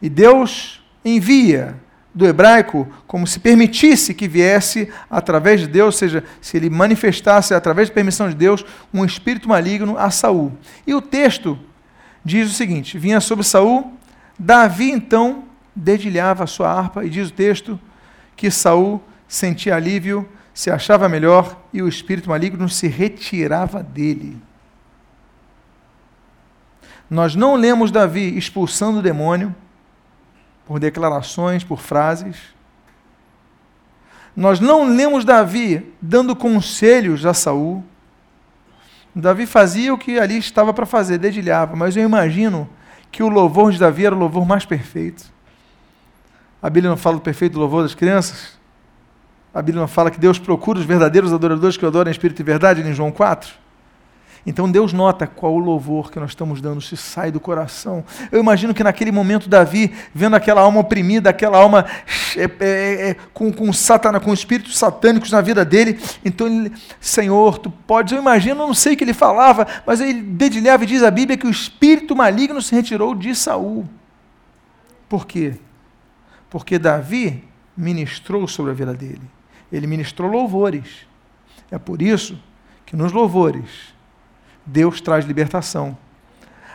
E 0.00 0.08
Deus 0.08 0.82
envia 1.04 1.76
do 2.12 2.26
hebraico 2.26 2.88
como 3.06 3.26
se 3.26 3.38
permitisse 3.38 4.12
que 4.12 4.26
viesse 4.26 4.90
através 5.08 5.60
de 5.60 5.66
Deus, 5.66 5.94
ou 5.94 5.98
seja, 5.98 6.24
se 6.40 6.56
ele 6.56 6.68
manifestasse 6.68 7.54
através 7.54 7.88
de 7.88 7.94
permissão 7.94 8.28
de 8.28 8.34
Deus 8.34 8.64
um 8.92 9.04
espírito 9.04 9.48
maligno 9.48 9.96
a 9.96 10.10
Saul. 10.10 10.52
E 10.86 10.94
o 10.94 11.00
texto 11.00 11.58
diz 12.24 12.50
o 12.50 12.54
seguinte: 12.54 12.98
vinha 12.98 13.20
sobre 13.20 13.44
Saul, 13.44 13.92
Davi 14.38 14.90
então 14.90 15.44
dedilhava 15.74 16.44
a 16.44 16.48
sua 16.48 16.70
harpa 16.72 17.04
e 17.04 17.10
diz 17.10 17.28
o 17.28 17.32
texto 17.32 17.78
que 18.36 18.50
Saul 18.50 19.00
sentia 19.28 19.76
alívio, 19.76 20.28
se 20.52 20.70
achava 20.70 21.08
melhor 21.08 21.62
e 21.72 21.82
o 21.82 21.88
espírito 21.88 22.30
maligno 22.30 22.68
se 22.68 22.88
retirava 22.88 23.82
dele. 23.82 24.36
Nós 27.08 27.34
não 27.34 27.54
lemos 27.54 27.90
Davi 27.90 28.36
expulsando 28.36 28.98
o 28.98 29.02
demônio, 29.02 29.54
por 30.70 30.78
declarações, 30.78 31.64
por 31.64 31.80
frases. 31.80 32.36
Nós 34.36 34.60
não 34.60 34.88
lemos 34.88 35.24
Davi 35.24 35.92
dando 36.00 36.36
conselhos 36.36 37.26
a 37.26 37.34
Saul. 37.34 37.82
Davi 39.12 39.46
fazia 39.46 39.92
o 39.92 39.98
que 39.98 40.16
ali 40.20 40.38
estava 40.38 40.72
para 40.72 40.86
fazer, 40.86 41.18
dedilhava, 41.18 41.74
mas 41.74 41.96
eu 41.96 42.04
imagino 42.04 42.70
que 43.10 43.20
o 43.20 43.28
louvor 43.28 43.72
de 43.72 43.80
Davi 43.80 44.06
era 44.06 44.14
o 44.14 44.18
louvor 44.18 44.46
mais 44.46 44.64
perfeito. 44.64 45.24
A 46.62 46.70
Bíblia 46.70 46.90
não 46.90 46.96
fala 46.96 47.16
do 47.16 47.22
perfeito 47.22 47.58
louvor 47.58 47.82
das 47.82 47.96
crianças? 47.96 48.56
A 49.52 49.60
Bíblia 49.60 49.80
não 49.80 49.88
fala 49.88 50.08
que 50.08 50.20
Deus 50.20 50.38
procura 50.38 50.78
os 50.78 50.84
verdadeiros 50.84 51.32
adoradores 51.32 51.76
que 51.76 51.84
adoram 51.84 52.08
em 52.08 52.12
espírito 52.12 52.42
e 52.42 52.44
verdade, 52.44 52.80
em 52.80 52.94
João 52.94 53.10
4? 53.10 53.52
Então 54.46 54.70
Deus 54.70 54.92
nota 54.92 55.26
qual 55.26 55.54
o 55.54 55.58
louvor 55.58 56.10
que 56.10 56.18
nós 56.18 56.30
estamos 56.30 56.60
dando 56.60 56.80
se 56.80 56.96
sai 56.96 57.30
do 57.30 57.38
coração. 57.38 58.02
Eu 58.32 58.40
imagino 58.40 58.72
que 58.72 58.82
naquele 58.82 59.12
momento 59.12 59.48
Davi, 59.48 59.92
vendo 60.14 60.34
aquela 60.34 60.62
alma 60.62 60.80
oprimida, 60.80 61.28
aquela 61.28 61.58
alma 61.58 61.84
é, 62.36 62.44
é, 62.44 63.10
é, 63.10 63.16
com, 63.34 63.52
com 63.52 63.70
Satanás, 63.72 64.24
com 64.24 64.32
espíritos 64.32 64.78
satânicos 64.78 65.30
na 65.30 65.42
vida 65.42 65.64
dele, 65.64 66.00
então 66.24 66.46
ele, 66.46 66.72
Senhor, 66.98 67.58
tu 67.58 67.70
podes, 67.70 68.12
eu 68.12 68.18
imagino, 68.18 68.62
eu 68.62 68.66
não 68.66 68.74
sei 68.74 68.94
o 68.94 68.96
que 68.96 69.04
ele 69.04 69.12
falava, 69.12 69.66
mas 69.86 70.00
ele 70.00 70.22
dedilhava 70.22 70.84
e 70.84 70.86
diz 70.86 71.02
a 71.02 71.10
Bíblia 71.10 71.36
que 71.36 71.46
o 71.46 71.50
espírito 71.50 72.16
maligno 72.16 72.62
se 72.62 72.74
retirou 72.74 73.14
de 73.14 73.34
Saul. 73.34 73.86
Por 75.08 75.26
quê? 75.26 75.54
Porque 76.48 76.78
Davi 76.78 77.44
ministrou 77.76 78.48
sobre 78.48 78.72
a 78.72 78.74
vida 78.74 78.94
dele. 78.94 79.22
Ele 79.70 79.86
ministrou 79.86 80.30
louvores. 80.30 81.06
É 81.70 81.78
por 81.78 82.00
isso 82.00 82.40
que 82.86 82.96
nos 82.96 83.12
louvores 83.12 83.94
Deus 84.70 85.00
traz 85.00 85.24
libertação. 85.24 85.96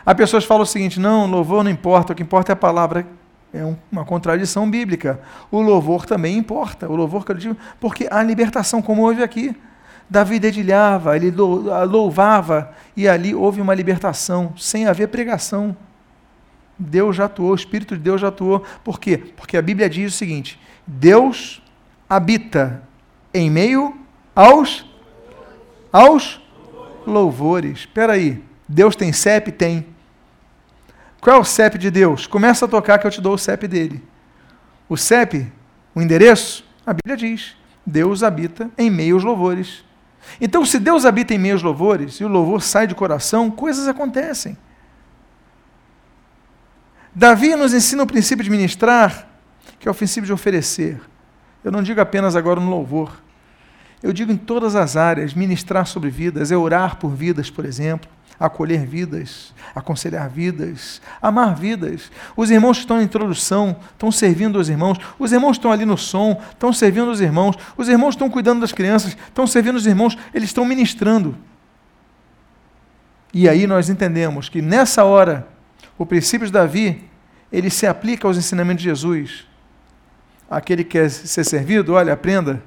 Há 0.04 0.14
pessoas 0.14 0.44
que 0.44 0.48
falam 0.48 0.62
o 0.62 0.66
seguinte: 0.66 1.00
não, 1.00 1.26
louvor 1.26 1.64
não 1.64 1.70
importa, 1.70 2.12
o 2.12 2.16
que 2.16 2.22
importa 2.22 2.52
é 2.52 2.54
a 2.54 2.56
palavra. 2.56 3.06
É 3.54 3.62
uma 3.90 4.04
contradição 4.04 4.68
bíblica. 4.70 5.18
O 5.50 5.62
louvor 5.62 6.04
também 6.04 6.36
importa. 6.36 6.88
O 6.88 6.94
louvor, 6.94 7.24
porque 7.80 8.06
há 8.10 8.22
libertação, 8.22 8.82
como 8.82 9.02
houve 9.02 9.22
aqui. 9.22 9.56
Davi 10.08 10.38
dedilhava, 10.38 11.16
ele 11.16 11.32
louvava, 11.32 12.72
e 12.96 13.08
ali 13.08 13.34
houve 13.34 13.60
uma 13.60 13.74
libertação, 13.74 14.52
sem 14.56 14.86
haver 14.86 15.08
pregação. 15.08 15.76
Deus 16.78 17.16
já 17.16 17.24
atuou, 17.24 17.50
o 17.50 17.54
Espírito 17.54 17.96
de 17.96 18.02
Deus 18.02 18.20
já 18.20 18.28
atuou. 18.28 18.62
Por 18.84 19.00
quê? 19.00 19.16
Porque 19.36 19.56
a 19.56 19.62
Bíblia 19.62 19.88
diz 19.88 20.14
o 20.14 20.16
seguinte: 20.16 20.60
Deus 20.86 21.62
habita 22.08 22.82
em 23.32 23.50
meio 23.50 23.96
aos 24.34 24.84
aos 25.90 26.45
louvores. 27.10 27.80
Espera 27.80 28.14
aí, 28.14 28.42
Deus 28.68 28.96
tem 28.96 29.12
CEP? 29.12 29.52
Tem. 29.52 29.86
Qual 31.20 31.36
é 31.36 31.38
o 31.38 31.44
CEP 31.44 31.78
de 31.78 31.90
Deus? 31.90 32.26
Começa 32.26 32.64
a 32.64 32.68
tocar 32.68 32.98
que 32.98 33.06
eu 33.06 33.10
te 33.10 33.20
dou 33.20 33.34
o 33.34 33.38
CEP 33.38 33.66
dele. 33.66 34.02
O 34.88 34.96
CEP, 34.96 35.50
o 35.94 36.00
endereço, 36.00 36.64
a 36.86 36.92
Bíblia 36.92 37.16
diz, 37.16 37.56
Deus 37.84 38.22
habita 38.22 38.70
em 38.78 38.90
meio 38.90 39.14
aos 39.14 39.24
louvores. 39.24 39.84
Então, 40.40 40.64
se 40.64 40.78
Deus 40.78 41.04
habita 41.04 41.34
em 41.34 41.38
meio 41.38 41.54
aos 41.54 41.62
louvores 41.62 42.16
e 42.16 42.24
o 42.24 42.28
louvor 42.28 42.62
sai 42.62 42.86
de 42.86 42.94
coração, 42.94 43.50
coisas 43.50 43.88
acontecem. 43.88 44.56
Davi 47.14 47.56
nos 47.56 47.72
ensina 47.72 48.02
o 48.02 48.06
princípio 48.06 48.44
de 48.44 48.50
ministrar, 48.50 49.26
que 49.80 49.88
é 49.88 49.90
o 49.90 49.94
princípio 49.94 50.26
de 50.26 50.32
oferecer. 50.32 51.00
Eu 51.64 51.72
não 51.72 51.82
digo 51.82 52.00
apenas 52.00 52.36
agora 52.36 52.60
no 52.60 52.70
louvor. 52.70 53.20
Eu 54.06 54.12
digo 54.12 54.30
em 54.30 54.36
todas 54.36 54.76
as 54.76 54.96
áreas, 54.96 55.34
ministrar 55.34 55.84
sobre 55.84 56.10
vidas, 56.10 56.52
é 56.52 56.56
orar 56.56 56.94
por 56.94 57.08
vidas, 57.08 57.50
por 57.50 57.64
exemplo, 57.64 58.08
acolher 58.38 58.86
vidas, 58.86 59.52
aconselhar 59.74 60.30
vidas, 60.30 61.02
amar 61.20 61.56
vidas. 61.56 62.08
Os 62.36 62.48
irmãos 62.48 62.76
que 62.76 62.84
estão 62.84 62.98
na 62.98 63.02
introdução 63.02 63.76
estão 63.90 64.12
servindo 64.12 64.60
os 64.60 64.68
irmãos, 64.68 64.96
os 65.18 65.32
irmãos 65.32 65.56
estão 65.56 65.72
ali 65.72 65.84
no 65.84 65.98
som, 65.98 66.40
estão 66.52 66.72
servindo 66.72 67.10
os 67.10 67.20
irmãos, 67.20 67.56
os 67.76 67.88
irmãos 67.88 68.10
estão 68.10 68.30
cuidando 68.30 68.60
das 68.60 68.70
crianças, 68.70 69.16
estão 69.26 69.44
servindo 69.44 69.74
os 69.74 69.88
irmãos, 69.88 70.16
eles 70.32 70.50
estão 70.50 70.64
ministrando. 70.64 71.36
E 73.34 73.48
aí 73.48 73.66
nós 73.66 73.88
entendemos 73.88 74.48
que 74.48 74.62
nessa 74.62 75.02
hora, 75.02 75.48
o 75.98 76.06
princípio 76.06 76.46
de 76.46 76.52
Davi, 76.52 77.02
ele 77.50 77.70
se 77.70 77.88
aplica 77.88 78.28
aos 78.28 78.38
ensinamentos 78.38 78.84
de 78.84 78.88
Jesus. 78.88 79.48
Aquele 80.48 80.84
que 80.84 80.90
quer 80.90 81.10
ser 81.10 81.42
servido, 81.42 81.94
olha, 81.94 82.12
aprenda 82.12 82.62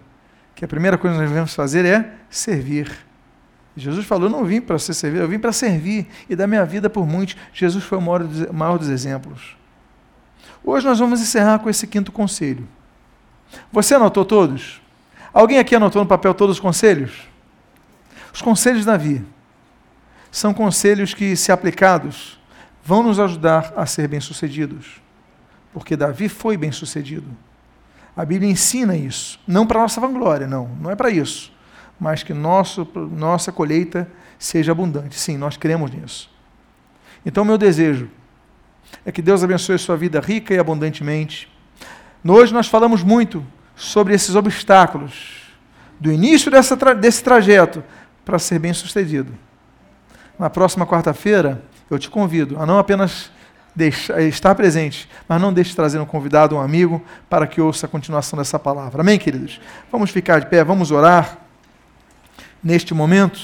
que 0.59 0.65
a 0.65 0.67
primeira 0.67 0.97
coisa 0.97 1.15
que 1.15 1.21
nós 1.21 1.29
devemos 1.29 1.53
fazer 1.53 1.85
é 1.85 2.15
servir. 2.29 2.91
Jesus 3.77 4.05
falou: 4.05 4.25
Eu 4.25 4.29
não 4.29 4.43
vim 4.43 4.59
para 4.59 4.77
ser 4.77 4.93
servido, 4.93 5.23
eu 5.23 5.27
vim 5.29 5.39
para 5.39 5.53
servir 5.53 6.05
e 6.29 6.35
dar 6.35 6.47
minha 6.47 6.65
vida 6.65 6.89
por 6.89 7.07
muitos. 7.07 7.37
Jesus 7.53 7.81
foi 7.81 7.97
o 7.97 8.01
maior, 8.01 8.27
maior 8.51 8.77
dos 8.77 8.89
exemplos. 8.89 9.55
Hoje 10.61 10.85
nós 10.85 10.99
vamos 10.99 11.21
encerrar 11.21 11.59
com 11.59 11.69
esse 11.69 11.87
quinto 11.87 12.11
conselho. 12.11 12.67
Você 13.71 13.95
anotou 13.95 14.25
todos? 14.25 14.81
Alguém 15.31 15.59
aqui 15.59 15.73
anotou 15.73 16.01
no 16.03 16.09
papel 16.09 16.33
todos 16.33 16.57
os 16.57 16.59
conselhos? 16.59 17.21
Os 18.33 18.41
conselhos 18.41 18.83
da 18.83 18.97
Davi 18.97 19.23
são 20.29 20.53
conselhos 20.53 21.13
que, 21.13 21.37
se 21.37 21.53
aplicados, 21.53 22.37
vão 22.83 23.01
nos 23.01 23.17
ajudar 23.17 23.71
a 23.77 23.85
ser 23.85 24.09
bem-sucedidos. 24.09 25.01
Porque 25.71 25.95
Davi 25.95 26.27
foi 26.27 26.57
bem-sucedido. 26.57 27.29
A 28.19 28.25
Bíblia 28.25 28.51
ensina 28.51 28.97
isso. 28.97 29.39
Não 29.47 29.65
para 29.65 29.79
nossa 29.79 30.01
vanglória, 30.01 30.45
não. 30.45 30.67
Não 30.81 30.91
é 30.91 30.95
para 30.95 31.09
isso. 31.09 31.53
Mas 31.97 32.21
que 32.21 32.33
nosso, 32.33 32.85
nossa 32.93 33.49
colheita 33.49 34.11
seja 34.37 34.73
abundante. 34.73 35.17
Sim, 35.17 35.37
nós 35.37 35.55
cremos 35.55 35.89
nisso. 35.89 36.29
Então, 37.25 37.45
meu 37.45 37.57
desejo 37.57 38.09
é 39.05 39.11
que 39.13 39.21
Deus 39.21 39.41
abençoe 39.41 39.79
sua 39.79 39.95
vida 39.95 40.19
rica 40.19 40.53
e 40.53 40.59
abundantemente. 40.59 41.49
Hoje 42.27 42.53
nós 42.53 42.67
falamos 42.67 43.03
muito 43.03 43.41
sobre 43.73 44.13
esses 44.13 44.35
obstáculos, 44.35 45.53
do 45.97 46.11
início 46.11 46.51
dessa, 46.51 46.75
desse 46.93 47.23
trajeto 47.23 47.81
para 48.25 48.37
ser 48.37 48.59
bem 48.59 48.73
sucedido. 48.73 49.31
Na 50.37 50.49
próxima 50.49 50.85
quarta-feira, 50.85 51.63
eu 51.89 51.97
te 51.97 52.09
convido 52.09 52.61
a 52.61 52.65
não 52.65 52.79
apenas 52.79 53.31
deixar, 53.79 54.21
estar 54.21 54.53
presente, 54.55 55.09
mas 55.27 55.41
não 55.41 55.53
deixe 55.53 55.69
de 55.69 55.75
trazer 55.77 55.99
um 55.99 56.05
convidado, 56.05 56.55
um 56.55 56.59
amigo, 56.59 57.01
para 57.29 57.47
que 57.47 57.61
ouça 57.61 57.85
a 57.85 57.89
continuação 57.89 58.37
dessa 58.37 58.59
palavra. 58.59 59.01
Amém, 59.01 59.17
queridos? 59.17 59.59
Vamos 59.89 60.11
ficar 60.11 60.39
de 60.39 60.47
pé, 60.47 60.63
vamos 60.63 60.91
orar. 60.91 61.37
Neste 62.61 62.93
momento, 62.93 63.39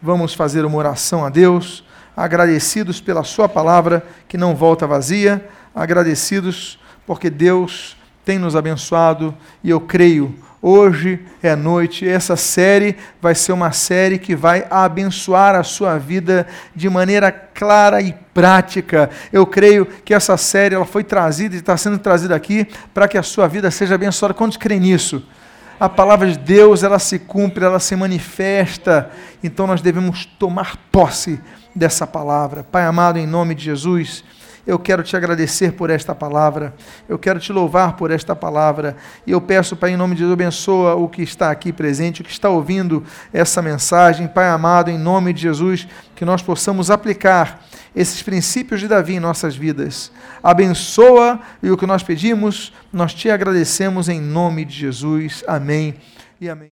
vamos 0.00 0.34
fazer 0.34 0.64
uma 0.66 0.76
oração 0.76 1.24
a 1.24 1.30
Deus, 1.30 1.82
agradecidos 2.14 3.00
pela 3.00 3.24
Sua 3.24 3.48
palavra 3.48 4.06
que 4.28 4.36
não 4.36 4.54
volta 4.54 4.86
vazia, 4.86 5.48
agradecidos 5.74 6.78
porque 7.06 7.30
Deus 7.30 7.96
tem 8.26 8.38
nos 8.38 8.54
abençoado 8.54 9.34
e 9.64 9.70
eu 9.70 9.80
creio 9.80 10.34
Hoje 10.64 11.18
é 11.42 11.56
noite. 11.56 12.08
Essa 12.08 12.36
série 12.36 12.96
vai 13.20 13.34
ser 13.34 13.50
uma 13.50 13.72
série 13.72 14.16
que 14.16 14.36
vai 14.36 14.64
abençoar 14.70 15.56
a 15.56 15.64
sua 15.64 15.98
vida 15.98 16.46
de 16.72 16.88
maneira 16.88 17.32
clara 17.32 18.00
e 18.00 18.12
prática. 18.32 19.10
Eu 19.32 19.44
creio 19.44 19.84
que 19.84 20.14
essa 20.14 20.36
série 20.36 20.76
ela 20.76 20.84
foi 20.86 21.02
trazida 21.02 21.56
e 21.56 21.58
está 21.58 21.76
sendo 21.76 21.98
trazida 21.98 22.36
aqui 22.36 22.64
para 22.94 23.08
que 23.08 23.18
a 23.18 23.24
sua 23.24 23.48
vida 23.48 23.72
seja 23.72 23.96
abençoada. 23.96 24.34
Quantos 24.34 24.56
creem 24.56 24.78
nisso? 24.78 25.26
A 25.80 25.88
palavra 25.88 26.30
de 26.30 26.38
Deus 26.38 26.84
ela 26.84 27.00
se 27.00 27.18
cumpre, 27.18 27.64
ela 27.64 27.80
se 27.80 27.96
manifesta. 27.96 29.10
Então 29.42 29.66
nós 29.66 29.82
devemos 29.82 30.26
tomar 30.26 30.76
posse 30.92 31.40
dessa 31.74 32.06
palavra. 32.06 32.62
Pai 32.62 32.84
amado, 32.84 33.18
em 33.18 33.26
nome 33.26 33.56
de 33.56 33.64
Jesus. 33.64 34.22
Eu 34.66 34.78
quero 34.78 35.02
te 35.02 35.16
agradecer 35.16 35.72
por 35.72 35.90
esta 35.90 36.14
palavra, 36.14 36.72
eu 37.08 37.18
quero 37.18 37.40
te 37.40 37.52
louvar 37.52 37.96
por 37.96 38.10
esta 38.12 38.34
palavra, 38.36 38.96
e 39.26 39.32
eu 39.32 39.40
peço, 39.40 39.76
Pai, 39.76 39.90
em 39.90 39.96
nome 39.96 40.14
de 40.14 40.22
Deus, 40.22 40.32
abençoa 40.32 40.94
o 40.94 41.08
que 41.08 41.22
está 41.22 41.50
aqui 41.50 41.72
presente, 41.72 42.20
o 42.20 42.24
que 42.24 42.30
está 42.30 42.48
ouvindo 42.48 43.02
essa 43.32 43.60
mensagem, 43.60 44.28
Pai 44.28 44.48
amado, 44.48 44.90
em 44.90 44.98
nome 44.98 45.32
de 45.32 45.42
Jesus, 45.42 45.88
que 46.14 46.24
nós 46.24 46.42
possamos 46.42 46.90
aplicar 46.90 47.60
esses 47.94 48.22
princípios 48.22 48.80
de 48.80 48.88
Davi 48.88 49.14
em 49.14 49.20
nossas 49.20 49.56
vidas. 49.56 50.12
Abençoa 50.42 51.40
e 51.62 51.70
o 51.70 51.76
que 51.76 51.86
nós 51.86 52.02
pedimos, 52.02 52.72
nós 52.92 53.12
te 53.12 53.30
agradecemos 53.30 54.08
em 54.08 54.20
nome 54.20 54.64
de 54.64 54.74
Jesus. 54.74 55.42
Amém 55.46 55.94
e 56.40 56.48
amém. 56.48 56.70